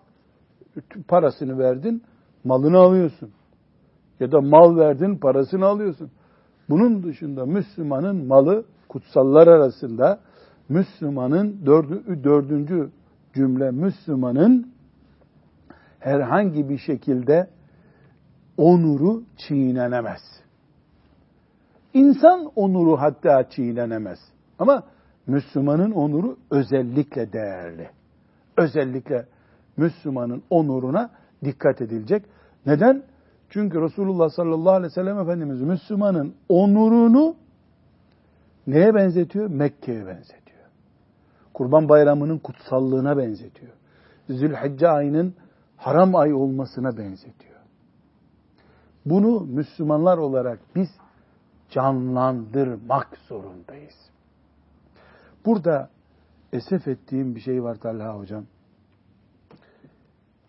parasını 1.08 1.58
verdin, 1.58 2.02
malını 2.44 2.78
alıyorsun. 2.78 3.30
Ya 4.20 4.32
da 4.32 4.40
mal 4.40 4.76
verdin, 4.76 5.16
parasını 5.16 5.66
alıyorsun. 5.66 6.10
Bunun 6.68 7.02
dışında 7.02 7.46
Müslümanın 7.46 8.26
malı 8.26 8.64
kutsallar 8.88 9.46
arasında 9.46 10.20
Müslümanın 10.68 11.66
dördü, 11.66 12.24
dördüncü 12.24 12.90
cümle 13.34 13.70
Müslümanın 13.70 14.72
herhangi 15.98 16.68
bir 16.68 16.78
şekilde 16.78 17.50
onuru 18.56 19.22
çiğnenemez. 19.36 20.20
İnsan 21.94 22.50
onuru 22.56 22.96
hatta 22.96 23.48
çiğnenemez. 23.50 24.18
Ama 24.58 24.82
Müslümanın 25.26 25.90
onuru 25.90 26.36
özellikle 26.50 27.32
değerli. 27.32 27.99
Özellikle 28.56 29.26
Müslümanın 29.76 30.42
onuruna 30.50 31.10
dikkat 31.44 31.80
edilecek. 31.80 32.24
Neden? 32.66 33.02
Çünkü 33.50 33.80
Resulullah 33.80 34.30
sallallahu 34.30 34.72
aleyhi 34.72 34.90
ve 34.90 34.94
sellem 34.94 35.18
Efendimiz 35.18 35.60
Müslümanın 35.60 36.34
onurunu 36.48 37.36
neye 38.66 38.94
benzetiyor? 38.94 39.46
Mekke'ye 39.46 40.06
benzetiyor. 40.06 40.60
Kurban 41.54 41.88
Bayramı'nın 41.88 42.38
kutsallığına 42.38 43.16
benzetiyor. 43.16 43.72
Zülhicce 44.28 44.88
ayının 44.88 45.34
haram 45.76 46.14
ay 46.14 46.34
olmasına 46.34 46.96
benzetiyor. 46.96 47.60
Bunu 49.06 49.40
Müslümanlar 49.40 50.18
olarak 50.18 50.58
biz 50.76 50.88
canlandırmak 51.70 53.18
zorundayız. 53.28 53.94
Burada 55.46 55.90
esef 56.52 56.88
ettiğim 56.88 57.34
bir 57.34 57.40
şey 57.40 57.62
var 57.62 57.74
Talha 57.74 58.18
Hocam. 58.18 58.44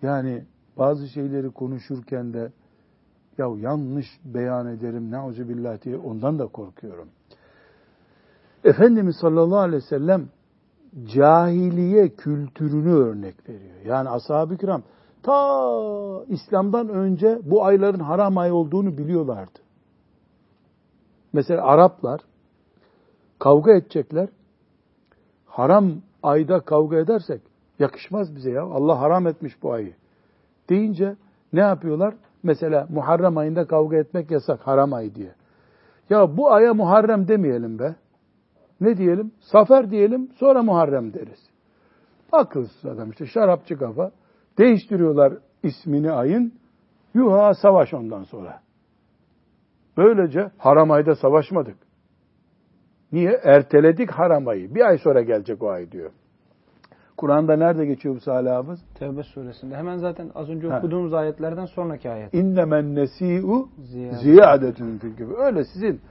Yani 0.02 0.44
bazı 0.78 1.08
şeyleri 1.08 1.50
konuşurken 1.50 2.34
de 2.34 2.52
Ya 3.38 3.48
yanlış 3.58 4.08
beyan 4.26 4.68
ederim 4.68 5.12
neuzubillah 5.12 5.82
diye 5.82 5.98
ondan 5.98 6.40
da 6.40 6.48
korkuyorum. 6.48 7.10
Efendimiz 8.64 9.16
sallallahu 9.22 9.60
aleyhi 9.60 9.84
ve 9.84 9.88
sellem 9.88 10.30
cahiliye 11.06 12.10
kültürünü 12.10 12.94
örnek 12.94 13.50
veriyor. 13.50 13.76
Yani 13.86 14.10
ashab-ı 14.10 14.58
kiram 14.58 14.84
ta 15.24 16.24
İslam'dan 16.28 16.90
önce 16.90 17.40
bu 17.44 17.66
ayların 17.66 18.00
haram 18.00 18.38
ay 18.38 18.52
olduğunu 18.52 18.98
biliyorlardı. 18.98 19.60
Mesela 21.34 21.64
Araplar 21.64 22.22
kavga 23.40 23.74
edecekler. 23.74 24.30
Haram 25.52 25.92
ayda 26.24 26.60
kavga 26.60 26.98
edersek 26.98 27.42
yakışmaz 27.80 28.36
bize 28.36 28.52
ya. 28.52 28.64
Allah 28.64 29.00
haram 29.00 29.28
etmiş 29.28 29.64
bu 29.64 29.74
ayı. 29.74 29.94
Deyince 30.70 31.16
ne 31.54 31.60
yapıyorlar? 31.60 32.14
Mesela 32.44 32.88
Muharrem 32.90 33.38
ayında 33.38 33.68
kavga 33.68 33.98
etmek 33.98 34.32
yasak 34.32 34.68
haram 34.68 34.94
ay 34.94 35.16
diye. 35.16 35.32
Ya 36.10 36.38
bu 36.38 36.52
aya 36.52 36.74
Muharrem 36.74 37.28
demeyelim 37.28 37.80
be. 37.80 37.96
Ne 38.82 38.98
diyelim? 38.98 39.32
Safer 39.40 39.92
diyelim 39.92 40.30
sonra 40.36 40.64
Muharrem 40.64 41.14
deriz. 41.14 41.50
Akılsız 42.32 42.86
adam 42.86 43.10
işte 43.10 43.26
şarapçı 43.26 43.78
kafa. 43.78 44.12
Değiştiriyorlar 44.58 45.34
ismini 45.64 46.12
ayın. 46.12 46.54
Yuha 47.14 47.54
savaş 47.54 47.94
ondan 47.94 48.24
sonra. 48.24 48.62
Böylece 49.98 50.52
haram 50.58 50.92
ayda 50.92 51.16
savaşmadık. 51.16 51.78
Niye? 53.12 53.40
Erteledik 53.44 54.12
haram 54.12 54.48
ayı. 54.48 54.76
Bir 54.76 54.82
ay 54.82 54.98
sonra 54.98 55.22
gelecek 55.22 55.64
o 55.64 55.70
ay 55.70 55.92
diyor. 55.92 56.12
Kur'an'da 57.18 57.56
nerede 57.56 57.86
geçiyor 57.86 58.16
bu 58.16 58.20
Salih 58.20 58.52
Hafız? 58.52 58.80
Tevbe 59.00 59.24
suresinde. 59.24 59.76
Hemen 59.76 59.98
zaten 59.98 60.32
az 60.36 60.50
önce 60.50 60.68
ha. 60.68 60.78
okuduğumuz 60.78 61.14
ayetlerden 61.14 61.66
sonraki 61.66 62.10
ayet. 62.10 62.34
İnnemen 62.34 62.96
nesi'u 62.96 63.70
ziyadetün 64.22 64.98
fil 64.98 65.10
gibi. 65.10 65.34
Öyle 65.38 65.64
sizin 65.64 66.02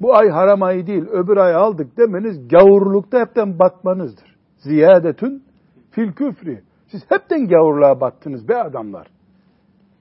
bu 0.00 0.16
ay 0.16 0.28
haram 0.28 0.62
ayı 0.62 0.86
değil 0.86 1.04
öbür 1.12 1.36
ay 1.36 1.54
aldık 1.54 1.96
demeniz 1.98 2.48
gavurlukta 2.48 3.20
hepten 3.20 3.58
batmanızdır. 3.58 4.36
Ziyadetün 4.56 5.42
fil 5.90 6.12
küfri. 6.12 6.62
Siz 6.88 7.02
hepten 7.08 7.48
gavurluğa 7.48 8.00
battınız 8.00 8.48
be 8.48 8.56
adamlar. 8.56 9.06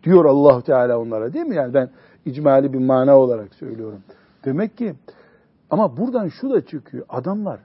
Diyor 0.03 0.25
allah 0.25 0.61
Teala 0.61 0.99
onlara 0.99 1.33
değil 1.33 1.45
mi? 1.45 1.55
Yani 1.55 1.73
ben 1.73 1.89
icmali 2.25 2.73
bir 2.73 2.85
mana 2.85 3.17
olarak 3.17 3.53
söylüyorum. 3.53 3.99
Demek 4.45 4.77
ki 4.77 4.93
ama 5.69 5.97
buradan 5.97 6.27
şu 6.27 6.49
da 6.49 6.65
çıkıyor. 6.65 7.05
Adamlar 7.09 7.59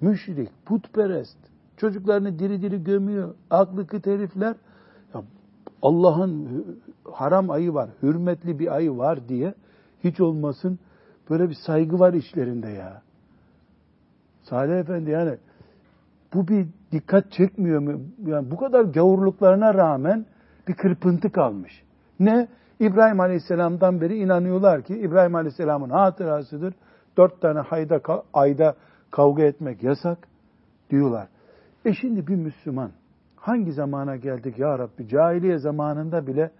müşrik, 0.00 0.50
putperest, 0.66 1.38
çocuklarını 1.76 2.38
diri 2.38 2.62
diri 2.62 2.84
gömüyor. 2.84 3.34
Aklı 3.50 3.86
kıt 3.86 4.06
herifler. 4.06 4.54
Allah'ın 5.82 6.64
haram 7.12 7.50
ayı 7.50 7.74
var, 7.74 7.90
hürmetli 8.02 8.58
bir 8.58 8.74
ayı 8.74 8.96
var 8.96 9.28
diye 9.28 9.54
hiç 10.04 10.20
olmasın 10.20 10.78
böyle 11.30 11.48
bir 11.48 11.54
saygı 11.54 11.98
var 11.98 12.12
içlerinde 12.12 12.68
ya. 12.68 13.02
Salih 14.42 14.78
Efendi 14.78 15.10
yani 15.10 15.36
bu 16.34 16.48
bir 16.48 16.66
dikkat 16.92 17.32
çekmiyor 17.32 17.80
mu? 17.80 18.00
Yani 18.26 18.50
bu 18.50 18.56
kadar 18.56 18.84
gavurluklarına 18.84 19.74
rağmen 19.74 20.26
bir 20.68 20.74
kırpıntı 20.74 21.32
kalmış. 21.32 21.82
Ne? 22.20 22.48
İbrahim 22.80 23.20
Aleyhisselam'dan 23.20 24.00
beri 24.00 24.16
inanıyorlar 24.18 24.82
ki 24.82 24.98
İbrahim 24.98 25.34
Aleyhisselam'ın 25.34 25.90
hatırasıdır. 25.90 26.74
Dört 27.16 27.40
tane 27.40 27.60
hayda, 27.60 28.00
ayda 28.32 28.74
kavga 29.10 29.42
etmek 29.42 29.82
yasak 29.82 30.18
diyorlar. 30.90 31.28
E 31.84 31.92
şimdi 31.94 32.26
bir 32.26 32.36
Müslüman 32.36 32.90
hangi 33.36 33.72
zamana 33.72 34.16
geldik 34.16 34.58
ya 34.58 34.78
Rabbi? 34.78 35.08
Cahiliye 35.08 35.58
zamanında 35.58 36.26
bile 36.26 36.50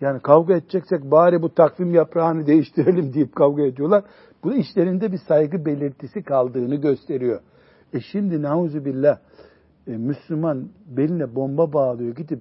yani 0.00 0.20
kavga 0.20 0.54
edeceksek 0.54 1.10
bari 1.10 1.42
bu 1.42 1.54
takvim 1.54 1.94
yaprağını 1.94 2.46
değiştirelim 2.46 3.14
deyip 3.14 3.34
kavga 3.34 3.62
ediyorlar. 3.62 4.04
Bu 4.44 4.54
işlerinde 4.54 5.12
bir 5.12 5.18
saygı 5.28 5.64
belirtisi 5.64 6.22
kaldığını 6.22 6.74
gösteriyor. 6.74 7.40
E 7.92 8.00
şimdi 8.00 8.42
nauzu 8.42 8.84
billah 8.84 9.18
e, 9.86 9.96
Müslüman 9.96 10.68
beline 10.86 11.34
bomba 11.34 11.72
bağlıyor 11.72 12.16
gidip 12.16 12.40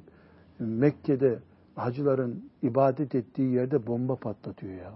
Mekke'de 0.60 1.40
hacıların 1.76 2.44
ibadet 2.62 3.16
ettiği 3.16 3.54
yerde 3.54 3.88
bomba 3.88 4.16
patlatıyor 4.16 4.74
ya. 4.74 4.92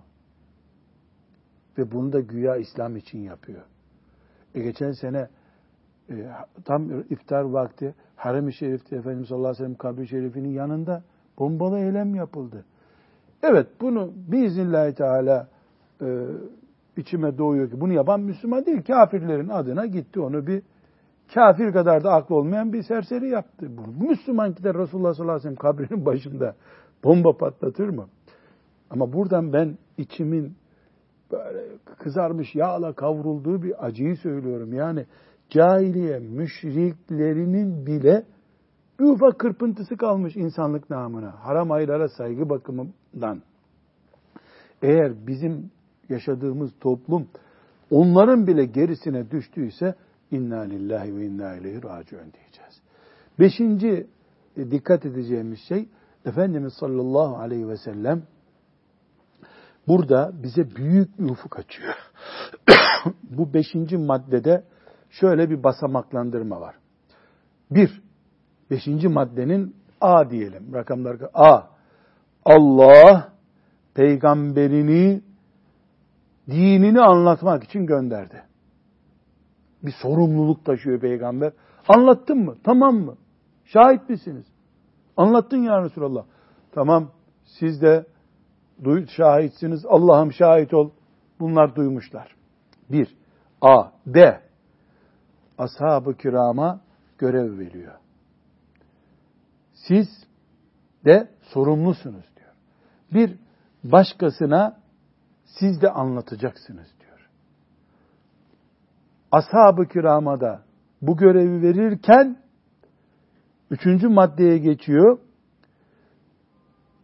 Ve 1.77 1.91
bunu 1.91 2.13
da 2.13 2.19
güya 2.19 2.55
İslam 2.55 2.95
için 2.95 3.19
yapıyor. 3.19 3.61
E 4.55 4.61
geçen 4.61 4.91
sene 4.91 5.29
e, 6.09 6.27
tam 6.65 6.99
iftar 7.09 7.41
vakti 7.41 7.95
Harem-i 8.15 8.53
Şerif'te 8.53 8.95
Efendimiz 8.95 9.27
sallallahu 9.27 9.47
aleyhi 9.47 9.63
ve 9.63 9.65
sellem 9.65 9.77
kabri 9.77 10.07
şerifinin 10.07 10.49
yanında 10.49 11.03
bombalı 11.39 11.79
eylem 11.79 12.15
yapıldı. 12.15 12.65
Evet 13.43 13.67
bunu 13.81 14.11
biiznillahü 14.15 14.93
teala 14.93 15.47
e, 16.01 16.25
içime 16.97 17.37
doğuyor 17.37 17.69
ki 17.69 17.81
bunu 17.81 17.93
yapan 17.93 18.19
Müslüman 18.19 18.65
değil. 18.65 18.83
Kafirlerin 18.83 19.49
adına 19.49 19.85
gitti 19.85 20.19
onu 20.19 20.47
bir 20.47 20.61
kafir 21.33 21.73
kadar 21.73 22.03
da 22.03 22.13
aklı 22.13 22.35
olmayan 22.35 22.73
bir 22.73 22.83
serseri 22.83 23.29
yaptı. 23.29 23.67
Bu 23.77 24.07
Müslüman 24.07 24.55
gider 24.55 24.77
Resulullah 24.77 25.13
sallallahu 25.13 25.35
aleyhi 25.35 25.49
ve 25.49 25.55
sellem 25.55 25.71
kabrinin 25.71 26.05
başında 26.05 26.55
bomba 27.03 27.37
patlatır 27.37 27.89
mı? 27.89 28.05
Ama 28.89 29.13
buradan 29.13 29.53
ben 29.53 29.77
içimin 29.97 30.55
böyle 31.31 31.77
kızarmış 31.97 32.55
yağla 32.55 32.93
kavrulduğu 32.93 33.63
bir 33.63 33.85
acıyı 33.85 34.17
söylüyorum. 34.17 34.73
Yani 34.73 35.05
cahiliye 35.49 36.19
müşriklerinin 36.19 37.85
bile 37.85 38.23
bir 38.99 39.05
ufak 39.05 39.39
kırpıntısı 39.39 39.97
kalmış 39.97 40.35
insanlık 40.35 40.89
namına. 40.89 41.45
Haram 41.45 41.71
aylara 41.71 42.07
saygı 42.07 42.49
bakımından. 42.49 43.41
Eğer 44.81 45.27
bizim 45.27 45.71
yaşadığımız 46.09 46.71
toplum 46.79 47.27
onların 47.91 48.47
bile 48.47 48.65
gerisine 48.65 49.31
düştüyse 49.31 49.95
inna 50.31 50.59
lillahi 50.59 51.15
ve 51.15 51.25
inna 51.25 51.55
ileyhi 51.55 51.83
raciun 51.83 52.33
diyeceğiz. 52.33 52.81
Beşinci 53.39 54.07
e, 54.57 54.71
dikkat 54.71 55.05
edeceğimiz 55.05 55.59
şey 55.59 55.89
Efendimiz 56.25 56.73
sallallahu 56.73 57.37
aleyhi 57.37 57.67
ve 57.67 57.77
sellem 57.77 58.23
burada 59.87 60.31
bize 60.43 60.75
büyük 60.75 61.19
bir 61.19 61.29
ufuk 61.29 61.59
açıyor. 61.59 61.95
Bu 63.23 63.53
beşinci 63.53 63.97
maddede 63.97 64.63
şöyle 65.09 65.49
bir 65.49 65.63
basamaklandırma 65.63 66.61
var. 66.61 66.75
Bir, 67.71 68.01
beşinci 68.71 69.07
maddenin 69.07 69.75
A 70.01 70.29
diyelim. 70.29 70.73
Rakamlar 70.73 71.17
A. 71.33 71.61
Allah 72.45 73.33
peygamberini 73.93 75.21
dinini 76.49 77.01
anlatmak 77.01 77.63
için 77.63 77.85
gönderdi. 77.85 78.43
Bir 79.83 79.93
sorumluluk 80.01 80.65
taşıyor 80.65 80.99
peygamber. 80.99 81.53
Anlattın 81.87 82.37
mı? 82.37 82.55
Tamam 82.63 82.95
mı? 82.95 83.15
Şahit 83.65 84.09
misiniz? 84.09 84.45
Anlattın 85.17 85.63
ya 85.63 85.83
Resulallah. 85.83 86.25
Tamam 86.71 87.11
siz 87.43 87.81
de 87.81 88.05
duy, 88.83 89.07
şahitsiniz. 89.07 89.85
Allah'ım 89.85 90.33
şahit 90.33 90.73
ol. 90.73 90.91
Bunlar 91.39 91.75
duymuşlar. 91.75 92.35
Bir. 92.89 93.15
A. 93.61 93.91
B. 94.05 94.41
Ashab-ı 95.57 96.17
kirama 96.17 96.81
görev 97.17 97.59
veriyor. 97.59 97.93
Siz 99.73 100.07
de 101.05 101.29
sorumlusunuz 101.41 102.25
diyor. 102.35 102.53
Bir 103.13 103.39
başkasına 103.83 104.77
siz 105.59 105.81
de 105.81 105.89
anlatacaksınız 105.89 106.87
diyor. 106.99 107.29
Ashab-ı 109.31 109.87
kirama 109.87 110.41
da 110.41 110.61
bu 111.01 111.17
görevi 111.17 111.61
verirken 111.61 112.37
üçüncü 113.71 114.07
maddeye 114.07 114.57
geçiyor. 114.57 115.19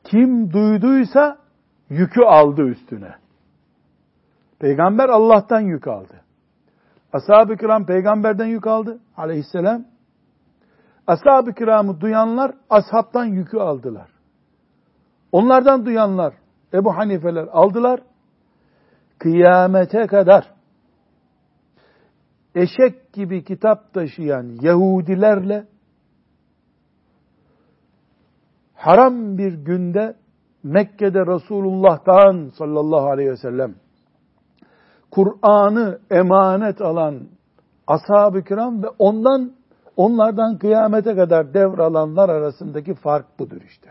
Kim 0.03 0.53
duyduysa 0.53 1.40
yükü 1.91 2.21
aldı 2.21 2.61
üstüne. 2.61 3.15
Peygamber 4.59 5.09
Allah'tan 5.09 5.59
yük 5.59 5.87
aldı. 5.87 6.21
Ashab-ı 7.13 7.57
kiram 7.57 7.85
peygamberden 7.85 8.45
yük 8.45 8.67
aldı 8.67 8.99
aleyhisselam. 9.17 9.85
Ashab-ı 11.07 11.53
kiramı 11.53 12.01
duyanlar 12.01 12.51
ashabtan 12.69 13.25
yükü 13.25 13.57
aldılar. 13.57 14.09
Onlardan 15.31 15.85
duyanlar 15.85 16.33
Ebu 16.73 16.97
Hanifeler 16.97 17.47
aldılar. 17.51 17.99
Kıyamete 19.19 20.07
kadar 20.07 20.53
eşek 22.55 23.13
gibi 23.13 23.43
kitap 23.43 23.93
taşıyan 23.93 24.57
Yahudilerle 24.61 25.67
haram 28.73 29.37
bir 29.37 29.53
günde 29.53 30.20
Mekke'de 30.63 31.19
Resulullah'tan 31.19 32.51
sallallahu 32.57 33.09
aleyhi 33.09 33.29
ve 33.29 33.37
sellem 33.37 33.75
Kur'an'ı 35.11 35.99
emanet 36.11 36.81
alan 36.81 37.19
ashab-ı 37.87 38.43
kiram 38.43 38.83
ve 38.83 38.87
ondan 38.99 39.51
onlardan 39.97 40.57
kıyamete 40.57 41.15
kadar 41.15 41.53
devralanlar 41.53 42.29
arasındaki 42.29 42.93
fark 42.93 43.39
budur 43.39 43.61
işte. 43.67 43.89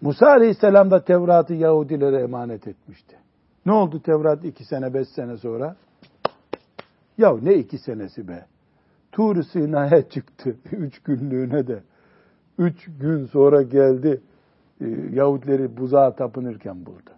Musa 0.00 0.26
Aleyhisselam 0.26 0.90
da 0.90 1.04
Tevrat'ı 1.04 1.54
Yahudilere 1.54 2.22
emanet 2.22 2.68
etmişti. 2.68 3.16
Ne 3.66 3.72
oldu 3.72 4.02
Tevrat 4.02 4.44
iki 4.44 4.64
sene, 4.64 4.94
beş 4.94 5.08
sene 5.08 5.36
sonra? 5.36 5.76
Ya 7.18 7.36
ne 7.42 7.54
iki 7.54 7.78
senesi 7.78 8.28
be? 8.28 8.46
Tur-u 9.12 9.44
Sina'ya 9.44 10.08
çıktı 10.08 10.56
üç 10.72 11.02
günlüğüne 11.02 11.66
de. 11.66 11.82
Üç 12.58 12.86
gün 13.00 13.26
sonra 13.26 13.62
geldi 13.62 14.20
Yahudileri 15.10 15.76
buzağa 15.76 16.14
tapınırken 16.14 16.86
buldu. 16.86 17.10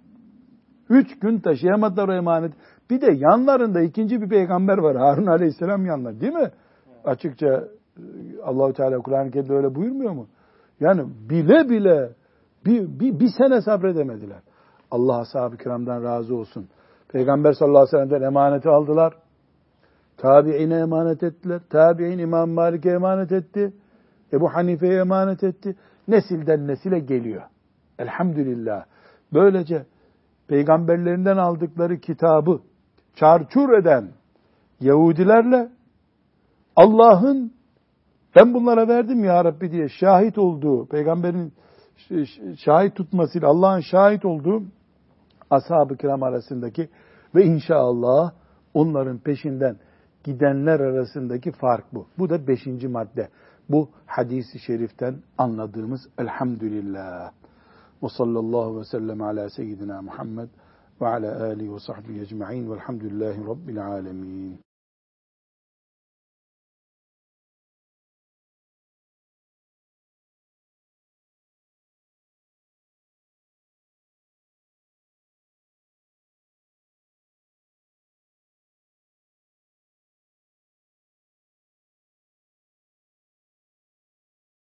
Üç 0.89 1.19
gün 1.19 1.41
taşıyamadılar 1.41 2.09
o 2.09 2.13
emanet. 2.13 2.53
Bir 2.91 3.01
de 3.01 3.13
yanlarında 3.13 3.81
ikinci 3.81 4.21
bir 4.21 4.29
peygamber 4.29 4.79
var. 4.79 4.97
Harun 4.97 5.27
Aleyhisselam 5.27 5.87
yanlar 5.87 6.21
değil 6.21 6.33
mi? 6.33 6.51
Açıkça 7.05 7.47
e, 7.47 8.03
Allahu 8.45 8.73
Teala 8.73 8.99
Kur'an-ı 8.99 9.31
Kerim'de 9.31 9.53
öyle 9.53 9.75
buyurmuyor 9.75 10.13
mu? 10.13 10.27
Yani 10.81 11.03
bile 11.31 11.69
bile 11.69 12.11
bir, 12.67 13.01
bir, 13.01 13.21
bir 13.21 13.29
sene 13.39 13.61
sabredemediler. 13.61 14.41
Allah 14.91 15.19
ashab-ı 15.19 15.57
kiramdan 15.57 16.03
razı 16.03 16.37
olsun. 16.37 16.69
Peygamber 17.09 17.53
sallallahu 17.53 17.79
aleyhi 17.79 17.97
ve 17.97 18.09
sellem'den 18.09 18.27
emaneti 18.27 18.69
aldılar. 18.69 19.15
Tabi'ine 20.17 20.79
emanet 20.79 21.23
ettiler. 21.23 21.61
Tabi'in 21.71 22.19
İmam 22.19 22.51
Malik'e 22.51 22.91
emanet 22.91 23.33
etti. 23.33 23.73
Ebu 24.33 24.49
Hanife'ye 24.49 25.01
emanet 25.01 25.45
etti. 25.45 25.77
Nesilden 26.09 26.67
nesile 26.67 26.99
geliyor. 26.99 27.43
Elhamdülillah. 27.99 28.85
Böylece 29.33 29.87
peygamberlerinden 30.49 31.37
aldıkları 31.37 32.01
kitabı 32.01 32.61
çarçur 33.15 33.73
eden 33.73 34.09
Yahudilerle 34.81 35.69
Allah'ın 36.77 37.53
ben 38.37 38.55
bunlara 38.55 38.89
verdim 38.89 39.25
ya 39.25 39.45
Rabbi 39.45 39.73
diye 39.73 39.89
şahit 39.89 40.39
olduğu, 40.39 40.87
peygamberin 40.87 41.53
şahit 42.57 42.95
tutmasıyla 42.95 43.49
Allah'ın 43.49 43.81
şahit 43.81 44.25
olduğu 44.25 44.63
ashab-ı 45.51 45.97
kiram 45.97 46.23
arasındaki 46.23 46.89
ve 47.35 47.45
inşallah 47.45 48.33
onların 48.75 49.19
peşinden 49.19 49.77
gidenler 50.25 50.81
arasındaki 50.81 51.53
fark 51.53 51.85
bu. 51.95 52.07
Bu 52.19 52.31
da 52.31 52.47
beşinci 52.47 52.89
madde. 52.89 53.29
Bu 53.69 53.91
hadisi 54.07 54.59
şeriften 54.59 55.15
anladığımız 55.39 56.09
elhamdülillah. 56.19 57.33
Ve 58.03 58.09
sallallahu 58.09 58.81
ve 58.81 58.85
sellem 58.85 59.23
ala 59.23 59.51
seyyidina 59.51 60.03
Muhammed 60.03 60.49
ve 61.01 61.07
ala 61.07 61.45
alihi 61.45 61.75
ve 61.75 61.79
sahbihi 61.79 62.21
ecma'in 62.21 62.71
velhamdülillahi 62.71 63.47
rabbil 63.47 63.87
alemin. 63.87 64.68